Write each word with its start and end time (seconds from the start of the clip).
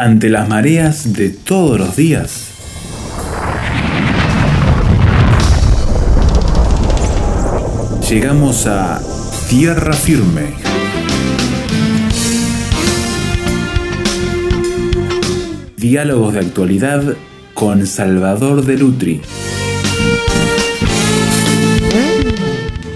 ante 0.00 0.28
las 0.28 0.48
mareas 0.48 1.12
de 1.12 1.30
todos 1.30 1.80
los 1.80 1.96
días. 1.96 2.44
Llegamos 8.08 8.68
a 8.68 9.02
tierra 9.48 9.92
firme. 9.92 10.52
Diálogos 15.76 16.34
de 16.34 16.40
actualidad 16.40 17.16
con 17.54 17.84
Salvador 17.84 18.64
de 18.64 18.78
Lutri. 18.78 19.20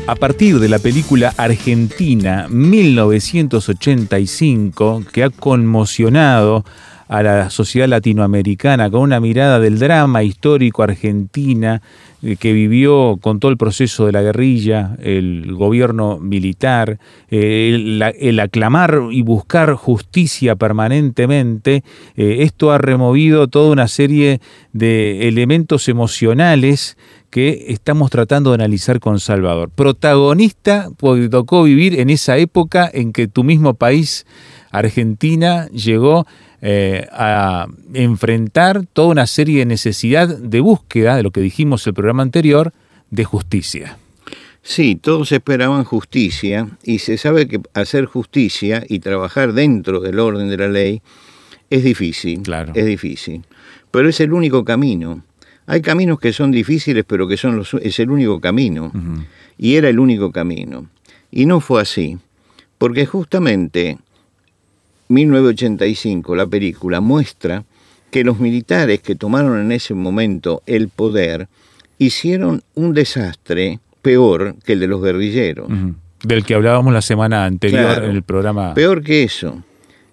A 0.06 0.14
partir 0.14 0.60
de 0.60 0.68
la 0.68 0.78
película 0.78 1.34
Argentina 1.36 2.46
1985, 2.48 5.02
que 5.12 5.24
ha 5.24 5.30
conmocionado 5.30 6.64
a 7.12 7.22
la 7.22 7.50
sociedad 7.50 7.88
latinoamericana 7.88 8.88
con 8.88 9.02
una 9.02 9.20
mirada 9.20 9.60
del 9.60 9.78
drama 9.78 10.22
histórico 10.22 10.82
argentina 10.82 11.82
eh, 12.22 12.36
que 12.36 12.54
vivió 12.54 13.18
con 13.20 13.38
todo 13.38 13.50
el 13.50 13.58
proceso 13.58 14.06
de 14.06 14.12
la 14.12 14.22
guerrilla, 14.22 14.96
el 14.98 15.52
gobierno 15.52 16.18
militar, 16.18 16.98
eh, 17.30 18.14
el, 18.18 18.40
aclamar 18.40 18.98
y 19.10 19.20
buscar 19.20 19.74
justicia 19.74 20.56
permanentemente, 20.56 21.84
eh, 22.16 22.36
esto 22.40 22.72
ha 22.72 22.78
removido 22.78 23.46
toda 23.46 23.72
una 23.72 23.88
serie 23.88 24.40
de 24.72 25.28
elementos 25.28 25.90
emocionales 25.90 26.96
que 27.28 27.66
estamos 27.68 28.10
tratando 28.10 28.52
de 28.52 28.54
analizar 28.54 29.00
con 29.00 29.20
Salvador. 29.20 29.68
Protagonista, 29.68 30.88
porque 30.96 31.28
tocó 31.28 31.64
vivir 31.64 32.00
en 32.00 32.08
esa 32.08 32.38
época 32.38 32.90
en 32.90 33.12
que 33.12 33.28
tu 33.28 33.44
mismo 33.44 33.74
país, 33.74 34.24
Argentina, 34.70 35.68
llegó 35.68 36.26
eh, 36.64 37.08
a 37.10 37.66
enfrentar 37.92 38.86
toda 38.92 39.08
una 39.08 39.26
serie 39.26 39.58
de 39.58 39.66
necesidad 39.66 40.28
de 40.28 40.60
búsqueda, 40.60 41.16
de 41.16 41.24
lo 41.24 41.32
que 41.32 41.40
dijimos 41.40 41.84
el 41.88 41.94
programa 41.94 42.22
anterior, 42.22 42.72
de 43.10 43.24
justicia. 43.24 43.98
Sí, 44.62 44.94
todos 44.94 45.32
esperaban 45.32 45.82
justicia 45.82 46.68
y 46.84 47.00
se 47.00 47.18
sabe 47.18 47.48
que 47.48 47.60
hacer 47.74 48.06
justicia 48.06 48.84
y 48.88 49.00
trabajar 49.00 49.54
dentro 49.54 49.98
del 49.98 50.20
orden 50.20 50.48
de 50.48 50.56
la 50.56 50.68
ley 50.68 51.02
es 51.68 51.82
difícil. 51.82 52.42
Claro. 52.42 52.72
Es 52.76 52.86
difícil. 52.86 53.42
Pero 53.90 54.08
es 54.08 54.20
el 54.20 54.32
único 54.32 54.64
camino. 54.64 55.24
Hay 55.66 55.82
caminos 55.82 56.20
que 56.20 56.32
son 56.32 56.52
difíciles, 56.52 57.04
pero 57.04 57.26
que 57.26 57.36
son 57.36 57.56
los, 57.56 57.74
es 57.74 57.98
el 57.98 58.10
único 58.10 58.40
camino. 58.40 58.92
Y 59.58 59.74
era 59.74 59.88
el 59.88 59.98
único 59.98 60.30
camino. 60.30 60.88
Y 61.32 61.46
no 61.46 61.60
fue 61.60 61.82
así. 61.82 62.18
Porque 62.78 63.04
justamente 63.04 63.98
1985, 65.12 66.34
la 66.34 66.46
película, 66.46 67.00
muestra 67.00 67.64
que 68.10 68.24
los 68.24 68.40
militares 68.40 69.00
que 69.00 69.14
tomaron 69.14 69.60
en 69.60 69.72
ese 69.72 69.94
momento 69.94 70.62
el 70.66 70.88
poder 70.88 71.48
hicieron 71.98 72.62
un 72.74 72.92
desastre 72.92 73.80
peor 74.02 74.56
que 74.64 74.74
el 74.74 74.80
de 74.80 74.88
los 74.88 75.02
guerrilleros. 75.02 75.68
Del 76.22 76.44
que 76.44 76.54
hablábamos 76.54 76.92
la 76.92 77.02
semana 77.02 77.44
anterior 77.44 78.04
en 78.04 78.10
el 78.10 78.22
programa. 78.22 78.74
Peor 78.74 79.02
que 79.02 79.22
eso. 79.22 79.62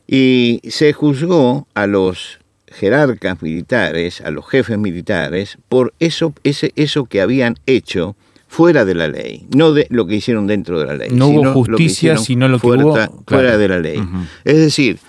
Y 0.08 0.62
se 0.64 0.94
juzgó 0.94 1.68
a 1.74 1.88
los 1.88 2.40
jerarcas 2.68 3.42
militares, 3.42 4.22
a 4.22 4.32
los 4.32 4.48
jefes 4.48 4.78
militares, 4.78 5.58
por 5.68 5.94
eso, 6.00 6.34
ese, 6.44 6.72
eso 6.76 7.06
que 7.06 7.22
habían 7.22 7.58
hecho 7.66 8.16
fuera 8.50 8.84
de 8.84 8.96
la 8.96 9.08
ley, 9.08 9.46
no 9.56 9.72
de 9.72 9.86
lo 9.92 10.08
que 10.08 10.16
hicieron 10.16 10.48
dentro 10.48 10.80
de 10.80 10.88
la 10.88 10.96
ley. 10.96 11.10
No 11.12 11.28
hubo 11.28 11.54
justicia, 11.54 12.18
sino 12.18 12.48
lo 12.48 12.58
que 12.58 12.68
fuera, 12.68 12.84
hubo 12.84 13.24
fuera 13.26 13.58
de 13.58 13.68
la 13.70 13.80
ley. 13.80 14.02
Es 14.44 14.58
decir, 14.58 15.00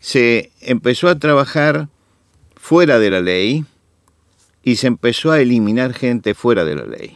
se 0.00 0.50
empezó 0.60 1.08
a 1.08 1.18
trabajar 1.18 1.88
fuera 2.56 2.98
de 2.98 3.10
la 3.10 3.20
ley 3.20 3.64
y 4.62 4.76
se 4.76 4.86
empezó 4.86 5.30
a 5.30 5.40
eliminar 5.40 5.92
gente 5.92 6.34
fuera 6.34 6.64
de 6.64 6.76
la 6.76 6.86
ley. 6.86 7.14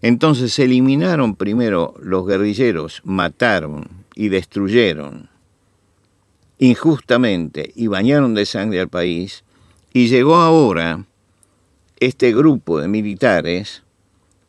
Entonces 0.00 0.54
se 0.54 0.64
eliminaron 0.64 1.36
primero 1.36 1.94
los 2.00 2.26
guerrilleros, 2.26 3.02
mataron 3.04 3.88
y 4.14 4.30
destruyeron 4.30 5.28
injustamente 6.58 7.72
y 7.74 7.88
bañaron 7.88 8.34
de 8.34 8.46
sangre 8.46 8.80
al 8.80 8.88
país, 8.88 9.44
y 9.92 10.08
llegó 10.08 10.36
ahora 10.36 11.04
este 11.98 12.32
grupo 12.32 12.80
de 12.80 12.88
militares 12.88 13.82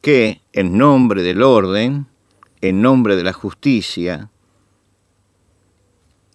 que, 0.01 0.41
en 0.53 0.77
nombre 0.77 1.21
del 1.21 1.43
orden, 1.43 2.07
en 2.61 2.81
nombre 2.81 3.15
de 3.15 3.23
la 3.23 3.33
justicia, 3.33 4.29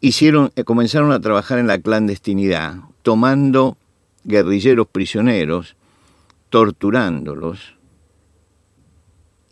hicieron, 0.00 0.52
eh, 0.56 0.64
comenzaron 0.64 1.12
a 1.12 1.20
trabajar 1.20 1.58
en 1.58 1.66
la 1.66 1.78
clandestinidad, 1.78 2.76
tomando 3.02 3.76
guerrilleros 4.24 4.86
prisioneros, 4.86 5.76
torturándolos 6.48 7.76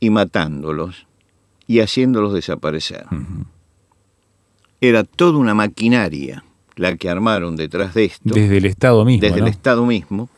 y 0.00 0.10
matándolos 0.10 1.06
y 1.66 1.80
haciéndolos 1.80 2.32
desaparecer. 2.32 3.06
Era 4.80 5.04
toda 5.04 5.38
una 5.38 5.54
maquinaria 5.54 6.44
la 6.76 6.96
que 6.96 7.08
armaron 7.08 7.56
detrás 7.56 7.94
de 7.94 8.04
esto. 8.04 8.34
Desde 8.34 8.58
el 8.58 8.66
Estado 8.66 9.04
mismo. 9.04 9.20
Desde 9.22 9.40
el 9.40 9.48
Estado 9.48 9.86
mismo. 9.86 10.28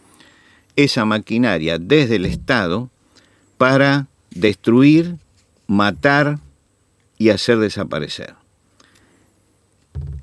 Esa 0.77 1.05
maquinaria 1.05 1.79
desde 1.79 2.17
el 2.17 2.27
Estado 2.27 2.91
para 3.59 4.09
destruir, 4.31 5.17
matar 5.67 6.39
y 7.19 7.31
hacer 7.31 7.59
desaparecer. 7.59 8.35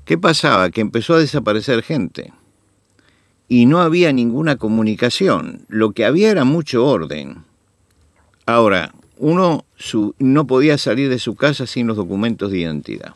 ¿Qué 0.04 0.18
pasaba? 0.18 0.70
Que 0.70 0.80
empezó 0.80 1.14
a 1.14 1.18
desaparecer 1.18 1.82
gente 1.82 2.32
y 3.48 3.66
no 3.66 3.80
había 3.80 4.12
ninguna 4.12 4.56
comunicación. 4.56 5.64
Lo 5.68 5.92
que 5.92 6.04
había 6.04 6.30
era 6.30 6.44
mucho 6.44 6.86
orden. 6.86 7.44
Ahora, 8.46 8.94
uno 9.16 9.64
no 10.18 10.46
podía 10.46 10.78
salir 10.78 11.08
de 11.08 11.18
su 11.18 11.34
casa 11.34 11.66
sin 11.66 11.86
los 11.86 11.96
documentos 11.96 12.50
de 12.50 12.58
identidad. 12.58 13.14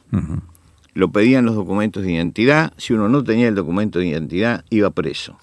Lo 0.94 1.12
pedían 1.12 1.44
los 1.44 1.54
documentos 1.54 2.02
de 2.02 2.12
identidad. 2.12 2.72
Si 2.76 2.92
uno 2.92 3.08
no 3.08 3.22
tenía 3.22 3.48
el 3.48 3.54
documento 3.54 3.98
de 3.98 4.06
identidad, 4.06 4.64
iba 4.70 4.90
preso 4.90 5.38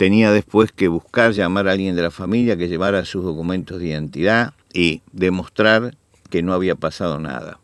tenía 0.00 0.32
después 0.32 0.72
que 0.72 0.88
buscar, 0.88 1.32
llamar 1.32 1.68
a 1.68 1.72
alguien 1.72 1.94
de 1.94 2.00
la 2.00 2.10
familia 2.10 2.56
que 2.56 2.68
llevara 2.68 3.04
sus 3.04 3.22
documentos 3.22 3.78
de 3.78 3.88
identidad 3.88 4.54
y 4.72 5.02
demostrar 5.12 5.94
que 6.30 6.42
no 6.42 6.54
había 6.54 6.74
pasado 6.74 7.18
nada. 7.18 7.60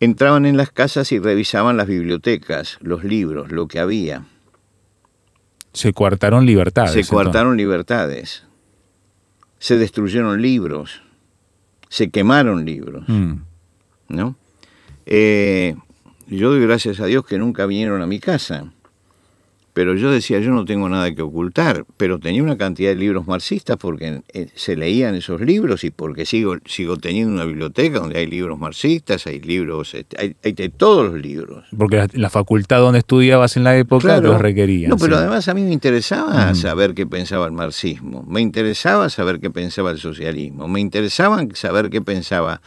Entraban 0.00 0.46
en 0.46 0.56
las 0.56 0.72
casas 0.72 1.12
y 1.12 1.20
revisaban 1.20 1.76
las 1.76 1.86
bibliotecas, 1.86 2.78
los 2.80 3.04
libros, 3.04 3.52
lo 3.52 3.68
que 3.68 3.78
había. 3.78 4.24
Se 5.72 5.92
coartaron 5.92 6.44
libertades. 6.44 6.90
Se 6.90 7.08
coartaron 7.08 7.56
libertades. 7.56 8.42
Se 9.60 9.78
destruyeron 9.78 10.42
libros. 10.42 11.02
Se 11.88 12.10
quemaron 12.10 12.64
libros. 12.64 13.04
Mm. 13.06 13.34
¿No? 14.08 14.34
Eh, 15.06 15.76
yo 16.26 16.50
doy 16.50 16.62
gracias 16.62 16.98
a 16.98 17.06
Dios 17.06 17.24
que 17.24 17.38
nunca 17.38 17.64
vinieron 17.64 18.02
a 18.02 18.08
mi 18.08 18.18
casa 18.18 18.72
pero 19.78 19.94
yo 19.94 20.10
decía, 20.10 20.40
yo 20.40 20.50
no 20.50 20.64
tengo 20.64 20.88
nada 20.88 21.14
que 21.14 21.22
ocultar, 21.22 21.84
pero 21.96 22.18
tenía 22.18 22.42
una 22.42 22.58
cantidad 22.58 22.90
de 22.90 22.96
libros 22.96 23.28
marxistas 23.28 23.76
porque 23.76 24.22
eh, 24.32 24.48
se 24.56 24.74
leían 24.74 25.14
esos 25.14 25.40
libros 25.40 25.84
y 25.84 25.92
porque 25.92 26.26
sigo, 26.26 26.56
sigo 26.64 26.96
teniendo 26.96 27.32
una 27.32 27.44
biblioteca 27.44 28.00
donde 28.00 28.18
hay 28.18 28.26
libros 28.26 28.58
marxistas, 28.58 29.28
hay 29.28 29.38
libros, 29.38 29.94
este, 29.94 30.34
hay, 30.42 30.52
de 30.52 30.68
todos 30.68 31.12
los 31.12 31.22
libros. 31.22 31.64
Porque 31.78 32.08
la, 32.12 32.28
facultad 32.28 32.80
donde 32.80 32.98
estudiabas 32.98 33.56
en 33.56 33.62
la 33.62 33.78
época 33.78 34.20
los 34.20 34.40
requería. 34.40 34.88
No, 34.88 34.96
pero 34.96 35.16
además 35.16 35.46
a 35.46 35.54
mí 35.54 35.62
me 35.62 35.70
interesaba 35.70 36.50
mm. 36.50 36.56
saber 36.56 36.94
qué 36.94 37.06
pensaba 37.06 37.46
el 37.46 37.52
marxismo, 37.52 38.24
me 38.28 38.40
interesaba 38.40 39.08
saber 39.10 39.38
qué 39.38 39.50
pensaba 39.50 39.92
el 39.92 40.00
socialismo, 40.00 40.66
me 40.66 40.80
interesaba 40.80 41.46
saber 41.54 41.88
qué 41.88 42.02
pensaba. 42.02 42.62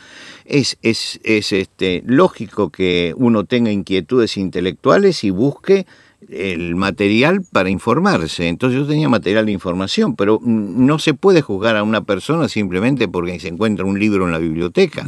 Es, 0.45 0.77
es, 0.81 1.19
es 1.25 1.51
este, 1.51 2.03
lógico 2.05 2.69
que 2.69 3.13
uno 3.17 3.43
tenga 3.43 3.69
inquietudes 3.69 4.37
intelectuales 4.37 5.25
y 5.25 5.29
busque 5.29 5.85
el 6.29 6.75
material 6.75 7.41
para 7.51 7.69
informarse. 7.69 8.47
Entonces 8.47 8.79
yo 8.79 8.87
tenía 8.87 9.09
material 9.09 9.45
de 9.45 9.51
información, 9.51 10.15
pero 10.15 10.39
no 10.43 10.99
se 10.99 11.13
puede 11.13 11.41
juzgar 11.41 11.75
a 11.75 11.83
una 11.83 12.01
persona 12.03 12.47
simplemente 12.47 13.07
porque 13.07 13.39
se 13.39 13.49
encuentra 13.49 13.85
un 13.85 13.99
libro 13.99 14.25
en 14.25 14.31
la 14.31 14.37
biblioteca. 14.37 15.05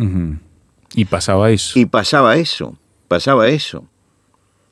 Y 0.95 1.05
pasaba 1.05 1.51
eso. 1.51 1.79
Y 1.79 1.85
pasaba 1.85 2.37
eso, 2.37 2.77
pasaba 3.07 3.47
eso. 3.47 3.85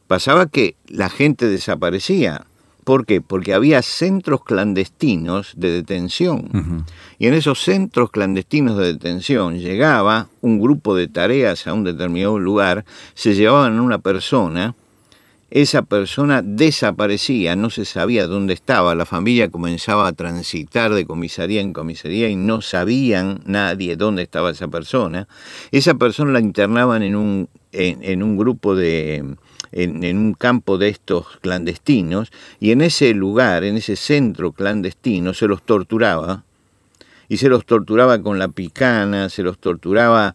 Pasaba 0.07 0.47
que 0.47 0.75
la 0.88 1.09
gente 1.09 1.47
desaparecía. 1.47 2.45
¿Por 2.83 3.05
qué? 3.05 3.21
Porque 3.21 3.53
había 3.53 3.81
centros 3.81 4.43
clandestinos 4.43 5.53
de 5.55 5.71
detención. 5.71 6.85
Y 7.19 7.27
en 7.27 7.35
esos 7.35 7.61
centros 7.61 8.09
clandestinos 8.09 8.77
de 8.77 8.88
detención 8.88 9.59
llegaba 9.59 10.27
un 10.41 10.59
grupo 10.59 10.95
de 10.95 11.07
tareas 11.07 11.67
a 11.67 11.73
un 11.73 11.83
determinado 11.83 12.39
lugar, 12.39 12.83
se 13.13 13.35
llevaban 13.35 13.77
a 13.77 13.81
una 13.81 13.99
persona, 13.99 14.75
esa 15.51 15.81
persona 15.81 16.42
desaparecía, 16.42 17.57
no 17.57 17.69
se 17.69 17.83
sabía 17.83 18.25
dónde 18.25 18.53
estaba, 18.53 18.95
la 18.95 19.06
familia 19.06 19.51
comenzaba 19.51 20.07
a 20.07 20.13
transitar 20.13 20.94
de 20.94 21.06
comisaría 21.06 21.59
en 21.59 21.74
comisaría 21.74 22.30
y 22.30 22.38
no 22.38 22.62
sabían 22.62 23.42
nadie 23.45 23.98
dónde 23.98 24.24
estaba 24.24 24.51
esa 24.51 24.69
persona. 24.69 25.27
Esa 25.71 25.95
persona 25.95 26.31
la 26.31 26.39
internaban 26.39 27.03
en 27.03 27.18
un, 27.18 27.50
en, 27.74 28.24
un 28.24 28.38
grupo 28.38 28.75
de, 28.75 29.18
en, 29.74 30.03
en, 30.06 30.18
un 30.18 30.33
campo 30.36 30.77
de 30.77 30.88
estos 30.88 31.25
clandestinos 31.42 32.31
y 32.62 32.71
en 32.71 32.80
ese 32.80 33.13
lugar, 33.13 33.65
en 33.65 33.75
ese 33.75 33.98
centro 33.98 34.53
clandestino, 34.53 35.33
se 35.33 35.48
los 35.48 35.63
torturaba 35.63 36.45
y 37.27 37.38
se 37.38 37.50
los 37.50 37.65
torturaba 37.65 38.21
con 38.21 38.39
la 38.39 38.48
picana, 38.48 39.27
se 39.27 39.44
los 39.44 39.57
torturaba 39.57 40.33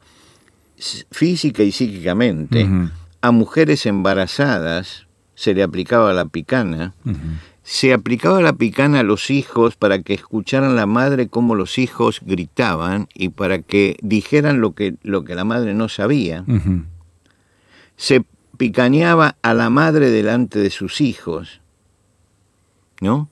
física 1.10 1.62
y 1.62 1.72
psíquicamente. 1.72 2.64
Uh 2.64 2.68
-huh. 2.68 2.90
A 3.22 3.30
mujeres 3.30 3.86
embarazadas 3.86 5.05
se 5.36 5.54
le 5.54 5.62
aplicaba 5.62 6.12
la 6.12 6.24
picana. 6.24 6.94
Uh 7.04 7.10
-huh. 7.10 7.38
Se 7.62 7.92
aplicaba 7.92 8.40
la 8.40 8.54
picana 8.54 9.00
a 9.00 9.02
los 9.04 9.30
hijos 9.30 9.76
para 9.76 10.00
que 10.02 10.14
escucharan 10.14 10.76
la 10.76 10.86
madre 10.86 11.28
cómo 11.28 11.54
los 11.54 11.78
hijos 11.78 12.20
gritaban 12.24 13.08
y 13.14 13.28
para 13.28 13.60
que 13.60 13.96
dijeran 14.02 14.60
lo 14.60 14.72
que, 14.74 14.94
lo 15.02 15.24
que 15.24 15.34
la 15.34 15.44
madre 15.44 15.74
no 15.74 15.88
sabía. 15.88 16.44
Uh 16.48 16.52
-huh. 16.54 16.84
Se 17.96 18.24
picaneaba 18.56 19.36
a 19.42 19.54
la 19.54 19.70
madre 19.70 20.10
delante 20.10 20.58
de 20.58 20.70
sus 20.70 21.00
hijos. 21.00 21.60
¿No? 23.00 23.28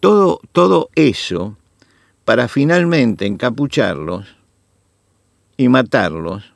Todo, 0.00 0.40
todo 0.52 0.90
eso 0.94 1.56
para 2.24 2.48
finalmente 2.48 3.24
encapucharlos 3.24 4.36
y 5.56 5.68
matarlos 5.68 6.52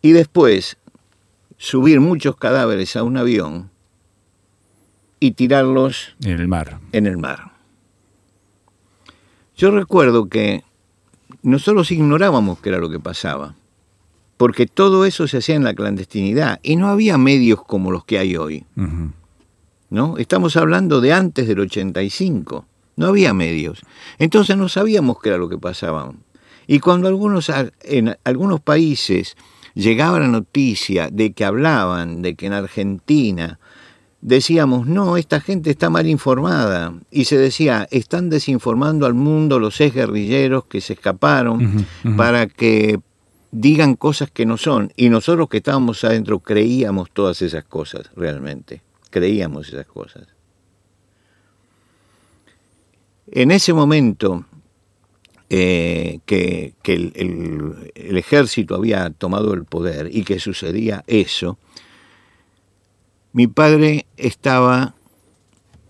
y 0.00 0.12
después 0.12 0.78
subir 1.58 2.00
muchos 2.00 2.36
cadáveres 2.36 2.96
a 2.96 3.02
un 3.02 3.16
avión 3.16 3.70
y 5.20 5.32
tirarlos 5.32 6.14
en 6.24 6.40
el 6.40 6.48
mar. 6.48 6.78
En 6.92 7.06
el 7.06 7.18
mar. 7.18 7.52
Yo 9.56 9.72
recuerdo 9.72 10.28
que 10.28 10.62
nosotros 11.42 11.90
ignorábamos 11.90 12.60
qué 12.60 12.68
era 12.70 12.78
lo 12.78 12.88
que 12.88 13.00
pasaba, 13.00 13.56
porque 14.36 14.66
todo 14.66 15.04
eso 15.04 15.26
se 15.26 15.38
hacía 15.38 15.56
en 15.56 15.64
la 15.64 15.74
clandestinidad 15.74 16.60
y 16.62 16.76
no 16.76 16.88
había 16.88 17.18
medios 17.18 17.64
como 17.64 17.90
los 17.90 18.04
que 18.04 18.18
hay 18.18 18.36
hoy. 18.36 18.64
Uh 18.76 18.82
-huh. 18.82 19.12
¿No? 19.90 20.16
Estamos 20.18 20.56
hablando 20.56 21.00
de 21.00 21.12
antes 21.12 21.48
del 21.48 21.60
85. 21.60 22.66
No 22.96 23.06
había 23.06 23.34
medios. 23.34 23.80
Entonces 24.18 24.56
no 24.56 24.68
sabíamos 24.68 25.20
qué 25.20 25.30
era 25.30 25.38
lo 25.38 25.48
que 25.48 25.58
pasaba. 25.58 26.12
Y 26.66 26.78
cuando 26.80 27.08
algunos, 27.08 27.50
en 27.82 28.16
algunos 28.24 28.60
países 28.60 29.36
llegaba 29.78 30.18
la 30.18 30.26
noticia 30.26 31.08
de 31.08 31.32
que 31.32 31.44
hablaban 31.44 32.20
de 32.20 32.34
que 32.34 32.46
en 32.46 32.52
Argentina 32.52 33.60
decíamos, 34.20 34.88
no, 34.88 35.16
esta 35.16 35.40
gente 35.40 35.70
está 35.70 35.88
mal 35.88 36.08
informada. 36.08 36.94
Y 37.10 37.26
se 37.26 37.38
decía, 37.38 37.86
están 37.92 38.28
desinformando 38.28 39.06
al 39.06 39.14
mundo 39.14 39.60
los 39.60 39.80
ex 39.80 39.94
guerrilleros 39.94 40.64
que 40.64 40.80
se 40.80 40.94
escaparon 40.94 41.64
uh 41.64 41.68
-huh, 41.68 41.80
uh 41.80 42.08
-huh. 42.08 42.16
para 42.16 42.48
que 42.48 42.98
digan 43.52 43.94
cosas 43.94 44.30
que 44.32 44.44
no 44.44 44.56
son. 44.56 44.92
Y 44.96 45.10
nosotros 45.10 45.48
que 45.48 45.58
estábamos 45.58 46.02
adentro 46.02 46.40
creíamos 46.40 47.10
todas 47.12 47.40
esas 47.40 47.62
cosas, 47.62 48.10
realmente. 48.16 48.82
Creíamos 49.10 49.68
esas 49.68 49.86
cosas. 49.86 50.26
En 53.30 53.52
ese 53.52 53.72
momento 53.72 54.44
eh, 55.50 56.20
que, 56.26 56.74
el, 56.84 57.12
el, 57.94 58.16
ejército 58.18 58.74
había 58.74 59.10
tomado 59.10 59.54
el 59.54 59.64
poder 59.64 60.10
y 60.14 60.22
que 60.24 60.40
sucedía 60.40 61.04
eso, 61.06 61.58
mi 63.32 63.46
padre 63.46 64.06
estaba 64.16 64.94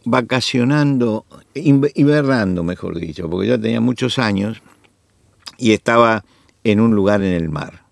vacacionando, 0.04 1.26
hibernando, 1.54 2.62
mejor 2.62 2.98
dicho, 2.98 3.28
porque 3.28 3.48
ya 3.48 3.58
tenía 3.58 3.80
muchos 3.80 4.18
años 4.18 4.62
y 5.56 5.72
estaba 5.72 6.24
en 6.64 6.80
un 6.80 6.94
lugar 6.94 7.22
en 7.22 7.32
el 7.32 7.48
mar, 7.48 7.84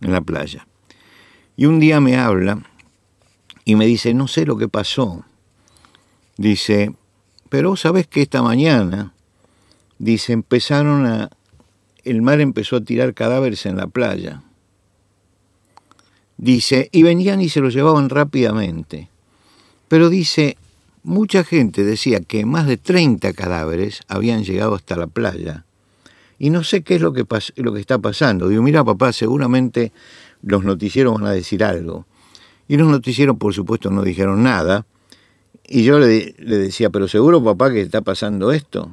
en 0.00 0.12
la 0.12 0.20
playa. 0.20 0.66
Y 1.56 1.66
un 1.66 1.80
día 1.80 2.00
me 2.00 2.16
habla 2.16 2.62
y 3.64 3.76
me 3.76 3.86
dice, 3.86 4.14
no 4.14 4.28
sé 4.28 4.44
lo 4.44 4.56
que 4.56 4.68
pasó. 4.68 5.24
Dice, 6.36 6.94
pero 7.48 7.76
sabes 7.76 8.06
que 8.06 8.22
esta 8.22 8.42
mañana, 8.42 9.13
dice, 9.98 10.32
empezaron 10.32 11.06
a... 11.06 11.30
El 12.04 12.20
mar 12.20 12.40
empezó 12.40 12.76
a 12.76 12.84
tirar 12.84 13.14
cadáveres 13.14 13.64
en 13.64 13.76
la 13.76 13.86
playa. 13.86 14.42
Dice, 16.36 16.88
y 16.92 17.02
venían 17.02 17.40
y 17.40 17.48
se 17.48 17.60
los 17.60 17.72
llevaban 17.72 18.10
rápidamente. 18.10 19.08
Pero 19.88 20.10
dice, 20.10 20.56
mucha 21.02 21.44
gente 21.44 21.84
decía 21.84 22.20
que 22.20 22.44
más 22.44 22.66
de 22.66 22.76
30 22.76 23.32
cadáveres 23.32 24.02
habían 24.08 24.44
llegado 24.44 24.74
hasta 24.74 24.96
la 24.96 25.06
playa. 25.06 25.64
Y 26.38 26.50
no 26.50 26.64
sé 26.64 26.82
qué 26.82 26.96
es 26.96 27.00
lo 27.00 27.12
que, 27.12 27.24
lo 27.56 27.72
que 27.72 27.80
está 27.80 27.98
pasando. 27.98 28.48
Digo, 28.48 28.62
mira 28.62 28.84
papá, 28.84 29.12
seguramente 29.12 29.92
los 30.42 30.64
noticieros 30.64 31.14
van 31.14 31.26
a 31.26 31.32
decir 31.32 31.62
algo. 31.62 32.06
Y 32.66 32.76
los 32.76 32.88
noticieros, 32.88 33.36
por 33.36 33.54
supuesto, 33.54 33.90
no 33.90 34.02
dijeron 34.02 34.42
nada. 34.42 34.86
Y 35.66 35.84
yo 35.84 35.98
le, 35.98 36.34
le, 36.38 36.58
decía, 36.58 36.90
pero 36.90 37.08
seguro 37.08 37.42
papá 37.42 37.72
que 37.72 37.80
está 37.80 38.02
pasando 38.02 38.52
esto, 38.52 38.90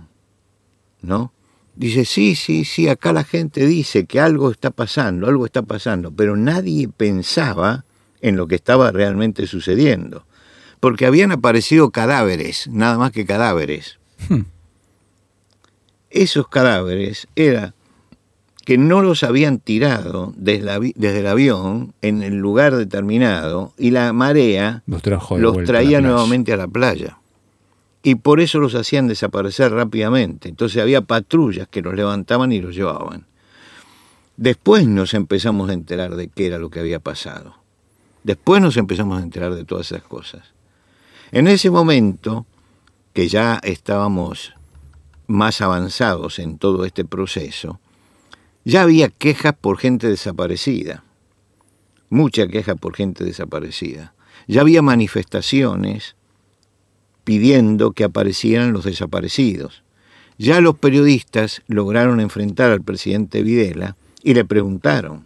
¿no? 1.01 1.33
Dice, 1.75 2.06
sí, 2.06 2.36
sí, 2.36 2.65
sí, 2.65 2.89
acá 2.89 3.13
la 3.13 3.24
gente 3.24 3.65
dice 3.65 4.06
que 4.06 4.19
algo 4.19 4.51
está 4.51 4.71
pasando, 4.71 5.27
algo 5.27 5.45
está 5.45 5.62
pasando, 5.62 6.12
pero 6.12 6.36
nadie 6.36 6.89
pensaba 6.89 7.86
en 8.21 8.36
lo 8.36 8.48
que 8.48 8.56
estaba 8.56 8.92
realmente 8.92 9.48
sucediendo, 9.48 10.25
porque 10.80 11.06
habían 11.06 11.31
aparecido 11.31 11.92
cadáveres, 11.92 12.68
nada 12.68 12.98
más 12.98 13.12
que 13.12 13.25
cadáveres. 13.25 14.00
Hmm. 14.30 14.42
Esos 16.09 16.50
cadáveres 16.50 17.27
era 17.36 17.74
que 18.65 18.77
no 18.77 19.01
los 19.01 19.24
habían 19.24 19.59
tirado 19.59 20.33
desde, 20.38 21.19
el 21.19 21.27
avión 21.27 21.94
en 22.01 22.21
el 22.21 22.36
lugar 22.36 22.75
determinado 22.75 23.74
y 23.77 23.92
la 23.92 24.13
marea 24.13 24.83
los, 24.86 25.01
trajo 25.01 25.38
los 25.38 25.63
traía 25.63 26.01
nuevamente 26.01 26.53
a 26.53 26.57
la 26.57 26.68
playa. 26.68 27.20
Y 28.03 28.15
por 28.15 28.39
eso 28.39 28.59
los 28.59 28.75
hacían 28.75 29.07
desaparecer 29.07 29.71
rápidamente. 29.71 30.50
Entonces 30.50 30.81
había 30.81 31.01
patrullas 31.01 31.68
que 31.68 31.81
los 31.81 31.94
levantaban 31.94 32.51
y 32.51 32.62
los 32.62 32.75
llevaban. 32.75 33.25
Después 34.38 34.88
nos 34.88 35.13
empezamos 35.13 35.69
a 35.69 35.74
enterar 35.74 36.15
de 36.15 36.27
qué 36.27 36.48
era 36.48 36.57
lo 36.57 36.69
que 36.69 36.80
había 36.80 37.00
pasado. 37.00 37.56
Después 38.24 38.62
nos 38.62 38.77
empezamos 38.77 39.19
a 39.19 39.24
enterar 39.24 39.53
de 39.53 39.65
todas 39.65 39.92
esas 39.92 40.03
cosas. 40.03 40.53
En 41.31 41.48
ese 41.48 41.69
momento, 41.69 42.45
que 43.13 43.27
ya 43.27 43.59
estábamos 43.63 44.53
más 45.27 45.62
avanzados 45.62 46.39
en 46.39 46.57
todo 46.57 46.86
este 46.86 47.06
proceso, 47.06 47.80
ya 48.63 48.83
había 48.83 49.09
quejas 49.09 49.53
por 49.59 49.77
gente 49.77 50.07
desaparecida, 50.07 51.03
mucha 52.10 52.48
queja 52.48 52.75
por 52.75 52.96
gente 52.96 53.24
desaparecida. 53.24 54.13
Ya 54.48 54.62
había 54.62 54.81
manifestaciones 54.81 56.15
pidiendo 57.23 57.91
que 57.91 58.03
aparecieran 58.03 58.73
los 58.73 58.85
desaparecidos. 58.85 59.83
Ya 60.37 60.59
los 60.61 60.77
periodistas 60.77 61.61
lograron 61.67 62.19
enfrentar 62.19 62.71
al 62.71 62.81
presidente 62.81 63.43
Videla 63.43 63.95
y 64.23 64.33
le 64.33 64.45
preguntaron. 64.45 65.23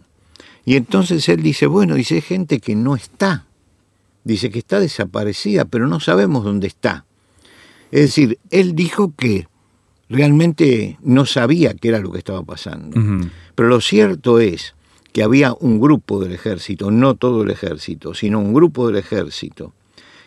Y 0.64 0.76
entonces 0.76 1.28
él 1.28 1.42
dice, 1.42 1.66
bueno, 1.66 1.94
dice, 1.94 2.20
gente 2.20 2.60
que 2.60 2.74
no 2.74 2.96
está. 2.96 3.46
Dice 4.24 4.50
que 4.50 4.58
está 4.58 4.80
desaparecida, 4.80 5.64
pero 5.64 5.86
no 5.86 6.00
sabemos 6.00 6.44
dónde 6.44 6.66
está. 6.66 7.04
Es 7.92 8.00
decir, 8.00 8.38
él 8.50 8.74
dijo 8.74 9.14
que 9.16 9.46
realmente 10.08 10.98
no 11.02 11.24
sabía 11.24 11.74
qué 11.74 11.88
era 11.88 12.00
lo 12.00 12.10
que 12.10 12.18
estaba 12.18 12.42
pasando. 12.42 12.98
Uh 12.98 13.02
-huh. 13.02 13.30
Pero 13.54 13.68
lo 13.68 13.80
cierto 13.80 14.40
es 14.40 14.74
que 15.12 15.22
había 15.22 15.54
un 15.54 15.80
grupo 15.80 16.20
del 16.20 16.32
ejército, 16.32 16.90
no 16.90 17.14
todo 17.14 17.42
el 17.42 17.50
ejército, 17.50 18.12
sino 18.12 18.38
un 18.38 18.52
grupo 18.52 18.86
del 18.86 18.96
ejército, 18.96 19.72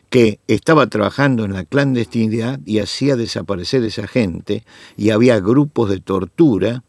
que 0.09 0.39
estaba 0.47 0.87
trabajando 0.87 1.45
en 1.45 1.53
la 1.53 1.63
clandestinidad 1.65 2.59
y 2.65 2.79
hacía 2.79 3.15
desaparecer 3.15 3.83
esa 3.83 4.07
gente, 4.07 4.63
y 4.97 5.11
había 5.11 5.39
grupos 5.39 5.89
de 5.89 5.99
tortura, 5.99 6.83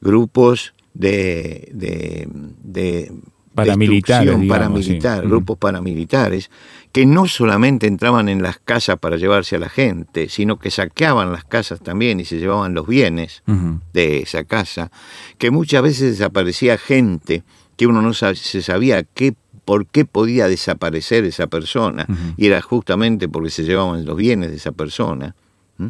grupos 0.00 0.74
de, 0.94 1.68
de, 1.72 2.28
de 2.62 3.12
paramilitares, 3.54 4.26
digamos, 4.26 4.48
paramilitar, 4.48 5.22
sí. 5.22 5.28
grupos 5.28 5.58
paramilitares, 5.58 6.50
que 6.92 7.06
no 7.06 7.26
solamente 7.26 7.86
entraban 7.86 8.28
en 8.28 8.42
las 8.42 8.58
casas 8.58 8.98
para 8.98 9.16
llevarse 9.16 9.56
a 9.56 9.58
la 9.58 9.68
gente, 9.68 10.28
sino 10.28 10.58
que 10.58 10.70
saqueaban 10.70 11.32
las 11.32 11.44
casas 11.44 11.80
también 11.80 12.20
y 12.20 12.24
se 12.24 12.38
llevaban 12.38 12.74
los 12.74 12.86
bienes 12.86 13.42
uh 13.46 13.52
-huh. 13.52 13.80
de 13.92 14.18
esa 14.20 14.44
casa, 14.44 14.90
que 15.38 15.50
muchas 15.50 15.82
veces 15.82 16.18
desaparecía 16.18 16.78
gente 16.78 17.42
que 17.76 17.86
uno 17.86 18.02
no 18.02 18.14
se 18.14 18.62
sabía 18.62 19.02
qué, 19.02 19.34
por 19.64 19.86
qué 19.86 20.04
podía 20.04 20.48
desaparecer 20.48 21.24
esa 21.24 21.46
persona, 21.46 22.06
uh 22.08 22.12
-huh. 22.12 22.34
y 22.36 22.46
era 22.46 22.60
justamente 22.60 23.28
porque 23.28 23.50
se 23.50 23.64
llevaban 23.64 24.04
los 24.04 24.16
bienes 24.16 24.50
de 24.50 24.56
esa 24.56 24.72
persona. 24.72 25.34
¿Mm? 25.78 25.88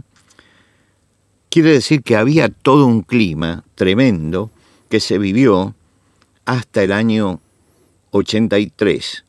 Quiere 1.50 1.70
decir 1.72 2.02
que 2.02 2.16
había 2.16 2.48
todo 2.48 2.86
un 2.86 3.02
clima 3.02 3.64
tremendo 3.74 4.50
que 4.88 5.00
se 5.00 5.18
vivió 5.18 5.74
hasta 6.44 6.82
el 6.82 6.92
año 6.92 7.40
83, 8.10 9.24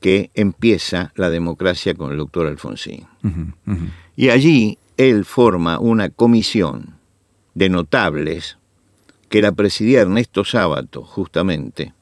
que 0.00 0.30
empieza 0.34 1.12
la 1.16 1.28
democracia 1.30 1.94
con 1.94 2.12
el 2.12 2.18
doctor 2.18 2.46
Alfonsín. 2.46 3.06
Uh 3.24 3.28
-huh, 3.28 3.54
uh 3.66 3.72
-huh. 3.72 3.90
Y 4.16 4.30
allí 4.30 4.78
él 4.96 5.24
forma 5.24 5.78
una 5.78 6.08
comisión 6.08 6.94
de 7.54 7.68
notables 7.68 8.58
que 9.28 9.42
la 9.42 9.52
presidía 9.52 10.00
Ernesto 10.02 10.44
Sábato, 10.44 11.02
justamente, 11.02 11.92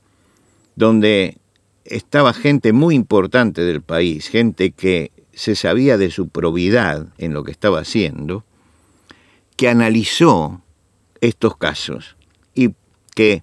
donde 0.77 1.39
estaba 1.89 2.33
gente 2.33 2.73
muy 2.73 2.95
importante 2.95 3.63
del 3.63 3.83
país, 3.83 4.29
gente 4.29 4.73
que 4.73 5.13
se 5.33 5.55
sabía 5.55 5.99
de 5.99 6.11
su 6.11 6.29
probidad 6.29 7.07
en 7.19 7.35
lo 7.35 7.45
que 7.45 7.53
estaba 7.53 7.81
haciendo, 7.81 8.45
que 9.57 9.69
analizó 9.69 10.63
estos 11.21 11.57
casos 11.57 12.17
y 12.55 12.75
que 13.15 13.43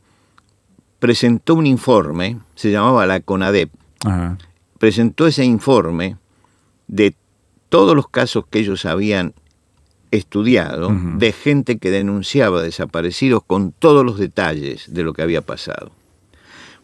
presentó 1.00 1.56
un 1.56 1.66
informe, 1.66 2.40
se 2.56 2.72
llamaba 2.72 3.06
la 3.06 3.20
CONADEP, 3.20 3.70
Ajá. 4.06 4.38
presentó 4.80 5.28
ese 5.28 5.44
informe 5.44 6.18
de 6.88 7.16
todos 7.70 7.96
los 7.96 8.08
casos 8.08 8.46
que 8.50 8.60
ellos 8.60 8.86
habían 8.86 9.34
estudiado, 10.12 10.92
de 11.18 11.32
gente 11.32 11.80
que 11.80 11.90
denunciaba 11.90 12.62
desaparecidos 12.62 13.44
con 13.44 13.72
todos 13.72 14.06
los 14.06 14.20
detalles 14.20 14.94
de 14.94 15.02
lo 15.02 15.14
que 15.14 15.24
había 15.24 15.42
pasado. 15.42 15.92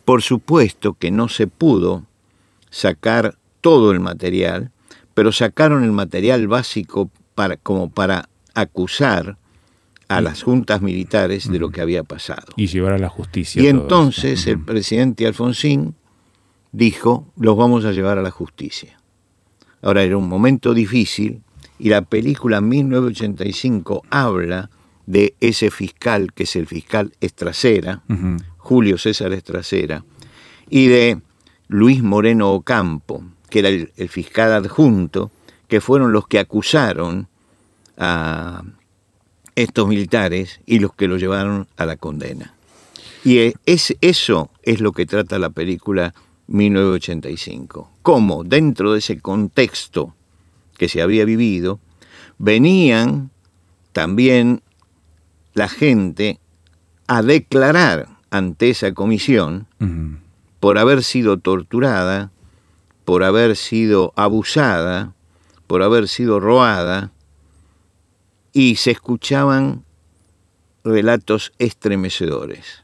Por 0.10 0.24
supuesto 0.24 0.96
que 0.96 1.12
no 1.12 1.30
se 1.30 1.46
pudo 1.46 2.04
sacar 2.72 3.38
todo 3.62 3.92
el 3.92 4.00
material, 4.00 4.72
pero 5.14 5.32
sacaron 5.32 5.84
el 5.84 5.92
material 5.92 6.48
básico 6.48 7.12
para, 7.36 7.58
como 7.58 7.92
para 7.92 8.28
acusar 8.56 9.38
a 10.08 10.20
las 10.22 10.42
juntas 10.42 10.82
militares 10.82 11.48
de 11.52 11.60
lo 11.60 11.70
que 11.70 11.82
había 11.82 12.02
pasado. 12.02 12.48
Y 12.56 12.66
llevar 12.66 12.94
a 12.94 12.98
la 12.98 13.08
justicia. 13.08 13.62
Y 13.62 13.68
entonces 13.68 14.48
el 14.48 14.60
presidente 14.60 15.28
Alfonsín 15.28 15.94
dijo, 16.72 17.32
los 17.38 17.56
vamos 17.56 17.86
a 17.86 17.92
llevar 17.92 18.18
a 18.18 18.24
la 18.24 18.32
justicia. 18.32 19.00
Ahora 19.84 20.02
era 20.02 20.18
un 20.18 20.28
momento 20.28 20.74
difícil 20.74 21.44
y 21.78 21.90
la 21.90 22.02
película 22.02 22.62
1985 22.62 24.02
habla 24.10 24.72
de 25.06 25.36
ese 25.40 25.70
fiscal 25.70 26.34
que 26.34 26.46
es 26.46 26.56
el 26.56 26.66
fiscal 26.66 27.14
Estracera. 27.22 28.02
Julio 28.60 28.98
César 28.98 29.34
Estracera, 29.34 30.06
y 30.70 30.88
de 30.88 31.20
Luis 31.68 32.04
Moreno 32.04 32.52
Ocampo, 32.52 33.24
que 33.50 33.60
era 33.60 33.70
el, 33.70 34.10
fiscal 34.10 34.54
adjunto, 34.54 35.32
que 35.68 35.82
fueron 35.82 36.12
los 36.12 36.28
que 36.28 36.38
acusaron 36.38 37.28
a 37.98 38.64
estos 39.56 39.88
militares 39.88 40.62
y 40.66 40.80
los 40.80 40.94
que 40.94 41.08
lo 41.08 41.18
llevaron 41.18 41.68
a 41.76 41.86
la 41.86 41.98
condena. 41.98 42.54
Y 43.24 43.40
eh, 43.40 43.54
es, 43.66 43.96
eso 44.02 44.52
es 44.64 44.80
lo 44.80 44.92
que 44.92 45.06
trata 45.06 45.40
la 45.40 45.50
película 45.50 46.14
1985. 46.48 47.92
Cómo 48.02 48.44
dentro 48.44 48.94
de 48.94 49.00
ese 49.00 49.20
contexto 49.20 50.14
que 50.80 50.90
se 50.90 51.02
había 51.02 51.26
vivido, 51.26 51.80
venían 52.40 53.30
también 53.92 54.64
la 55.54 55.68
gente 55.68 56.40
a 57.06 57.22
declarar 57.22 58.08
ante 58.32 58.70
esa 58.70 58.94
comisión 58.94 59.68
por 60.60 60.78
haber 60.78 61.04
sido 61.04 61.38
torturada, 61.38 62.32
por 63.06 63.24
haber 63.24 63.56
sido 63.56 64.14
abusada, 64.16 65.14
por 65.68 65.84
haber 65.84 66.08
sido 66.08 66.40
robada, 66.40 67.12
y 68.54 68.76
se 68.76 68.92
escuchaban 68.92 69.84
relatos 70.84 71.54
estremecedores. 71.60 72.84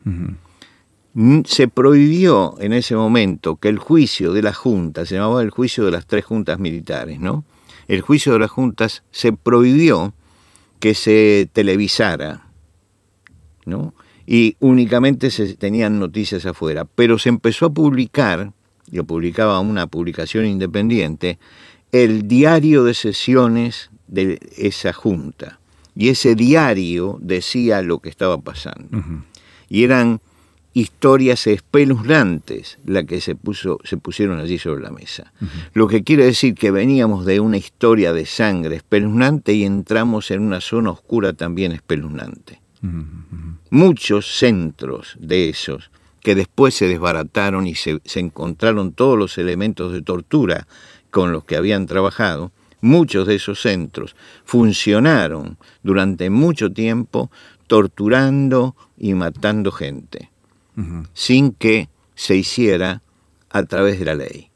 Mm, 1.13 1.41
Se 1.45 1.67
prohibió 1.67 2.55
en 2.59 2.73
ese 2.73 2.95
momento 2.95 3.55
que 3.55 3.69
el 3.69 3.79
juicio 3.79 4.33
de 4.33 4.41
la 4.41 4.53
Junta, 4.53 5.05
se 5.05 5.15
llamaba 5.15 5.41
el 5.41 5.49
juicio 5.49 5.85
de 5.85 5.91
las 5.91 6.05
tres 6.05 6.25
juntas 6.25 6.59
militares, 6.59 7.19
¿no? 7.19 7.45
El 7.87 8.01
juicio 8.01 8.33
de 8.33 8.39
las 8.39 8.51
juntas 8.51 9.03
se 9.11 9.31
prohibió 9.31 10.13
que 10.79 10.93
se 10.93 11.49
televisara, 11.53 12.47
¿no? 13.65 13.93
Y 14.25 14.55
únicamente 14.59 15.29
se 15.29 15.55
tenían 15.55 15.99
noticias 15.99 16.45
afuera, 16.45 16.85
pero 16.85 17.19
se 17.19 17.29
empezó 17.29 17.67
a 17.67 17.73
publicar, 17.73 18.51
y 18.91 18.97
lo 18.97 19.03
publicaba 19.03 19.59
una 19.59 19.87
publicación 19.87 20.45
independiente, 20.45 21.37
el 21.91 22.27
diario 22.27 22.83
de 22.83 22.93
sesiones 22.93 23.91
de 24.07 24.39
esa 24.57 24.93
junta. 24.93 25.59
Y 25.95 26.09
ese 26.09 26.35
diario 26.35 27.17
decía 27.21 27.81
lo 27.81 27.99
que 27.99 28.09
estaba 28.09 28.37
pasando 28.37 29.01
y 29.69 29.83
eran 29.83 30.21
historias 30.73 31.47
espeluznantes 31.47 32.79
las 32.85 33.05
que 33.05 33.21
se, 33.21 33.35
puso, 33.35 33.79
se 33.83 33.97
pusieron 33.97 34.39
allí 34.39 34.57
sobre 34.57 34.83
la 34.83 34.91
mesa. 34.91 35.31
Lo 35.73 35.87
que 35.87 36.03
quiere 36.03 36.25
decir 36.25 36.53
que 36.53 36.71
veníamos 36.71 37.25
de 37.25 37.39
una 37.39 37.57
historia 37.57 38.11
de 38.11 38.25
sangre 38.25 38.75
espeluznante 38.75 39.53
y 39.53 39.63
entramos 39.63 40.31
en 40.31 40.41
una 40.41 40.59
zona 40.59 40.91
oscura 40.91 41.33
también 41.33 41.71
espeluznante. 41.71 42.59
Muchos 43.69 44.37
centros 44.37 45.15
de 45.19 45.49
esos 45.49 45.91
que 46.21 46.35
después 46.35 46.73
se 46.73 46.87
desbarataron 46.87 47.67
y 47.67 47.75
se, 47.75 47.99
encontraron 48.15 48.93
todos 48.93 49.17
los 49.17 49.37
elementos 49.37 49.93
de 49.93 50.01
tortura 50.01 50.67
con 51.11 51.31
los 51.31 51.43
que 51.45 51.55
habían 51.55 51.85
trabajado, 51.85 52.51
muchos 52.81 53.27
de 53.27 53.35
esos 53.35 53.61
centros 53.61 54.15
funcionaron 54.43 55.57
durante 55.83 56.29
mucho 56.29 56.71
tiempo 56.71 57.29
torturando 57.67 58.75
y 58.97 59.13
matando 59.13 59.71
gente 59.71 60.31
sin 61.13 61.53
que 61.53 61.89
se 62.15 62.35
hiciera 62.35 63.01
a 63.49 63.63
través 63.63 63.99
de 63.99 64.05
la 64.05 64.15
ley. 64.15 64.49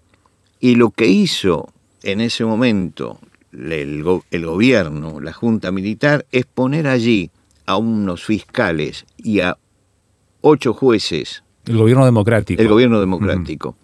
Y 0.60 0.76
lo 0.76 0.90
que 0.92 1.08
hizo 1.08 1.72
en 2.04 2.20
ese 2.22 2.46
momento 2.46 3.20
el 3.52 4.04
gobierno, 4.04 5.20
la 5.22 5.34
Junta 5.34 5.72
Militar, 5.72 6.26
es 6.32 6.46
poner 6.46 6.88
allí 6.88 7.32
a 7.70 7.78
unos 7.78 8.24
fiscales 8.26 9.06
y 9.16 9.42
a 9.42 9.56
ocho 10.42 10.74
jueces, 10.74 11.44
El 11.66 11.78
gobierno 11.78 12.04
democrático. 12.04 12.60
el 12.60 12.68
gobierno 12.68 13.00
democrático, 13.00 13.76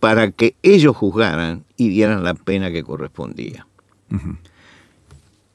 para 0.00 0.30
que 0.30 0.54
ellos 0.62 0.96
juzgaran 0.96 1.64
y 1.76 1.90
dieran 1.90 2.24
la 2.24 2.32
pena 2.32 2.70
que 2.72 2.82
correspondía. 2.82 3.66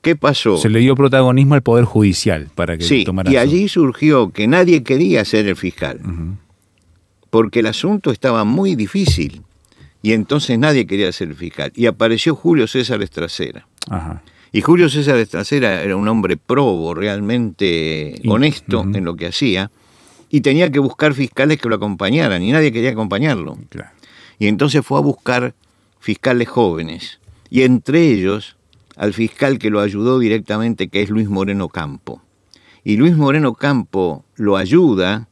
¿Qué 0.02 0.16
pasó? 0.16 0.58
Se 0.58 0.70
le 0.70 0.80
dio 0.80 0.96
protagonismo 0.96 1.56
al 1.56 1.64
Poder 1.64 1.86
Judicial 1.86 2.50
para 2.54 2.78
que 2.78 2.84
Sí, 2.84 3.04
tomara 3.04 3.32
y 3.32 3.38
allí 3.38 3.68
surgió 3.68 4.30
que 4.30 4.48
nadie 4.48 4.84
quería 4.84 5.26
ser 5.26 5.48
el 5.48 5.56
fiscal. 5.56 6.00
Porque 7.32 7.60
el 7.62 7.66
asunto 7.68 8.12
estaba 8.12 8.44
muy 8.44 8.76
difícil 8.76 9.42
y 10.04 10.14
entonces 10.14 10.60
nadie 10.60 10.86
quería 10.86 11.12
ser 11.12 11.34
fiscal. 11.34 11.72
Y 11.76 11.88
apareció 11.88 12.36
Julio 12.36 12.68
César 12.68 13.02
Estracera. 13.02 13.68
Ajá. 13.90 14.22
Y 14.52 14.62
Julio 14.62 14.90
César 14.90 15.18
Estracera 15.18 15.84
era 15.84 15.96
un 15.96 16.08
hombre 16.08 16.38
probo, 16.38 16.94
realmente 16.94 18.20
honesto 18.28 18.82
en 18.82 19.06
lo 19.06 19.16
que 19.16 19.28
hacía, 19.28 19.70
y 20.30 20.42
tenía 20.42 20.72
que 20.72 20.80
buscar 20.80 21.14
fiscales 21.14 21.60
que 21.60 21.70
lo 21.70 21.76
acompañaran, 21.76 22.42
y 22.42 22.52
nadie 22.52 22.72
quería 22.72 22.92
acompañarlo. 22.92 23.58
Claro. 23.70 23.92
Y 24.40 24.48
entonces 24.48 24.86
fue 24.86 24.98
a 24.98 25.02
buscar 25.02 25.54
fiscales 26.00 26.48
jóvenes, 26.48 27.20
y 27.50 27.62
entre 27.62 28.02
ellos 28.02 28.56
al 28.96 29.14
fiscal 29.14 29.60
que 29.60 29.70
lo 29.70 29.80
ayudó 29.80 30.20
directamente, 30.20 30.90
que 30.90 31.02
es 31.02 31.10
Luis 31.10 31.30
Moreno 31.30 31.70
Campo. 31.70 32.22
Y 32.84 32.98
Luis 32.98 33.16
Moreno 33.16 33.54
Campo 33.54 34.26
lo 34.36 34.58
ayuda 34.58 35.29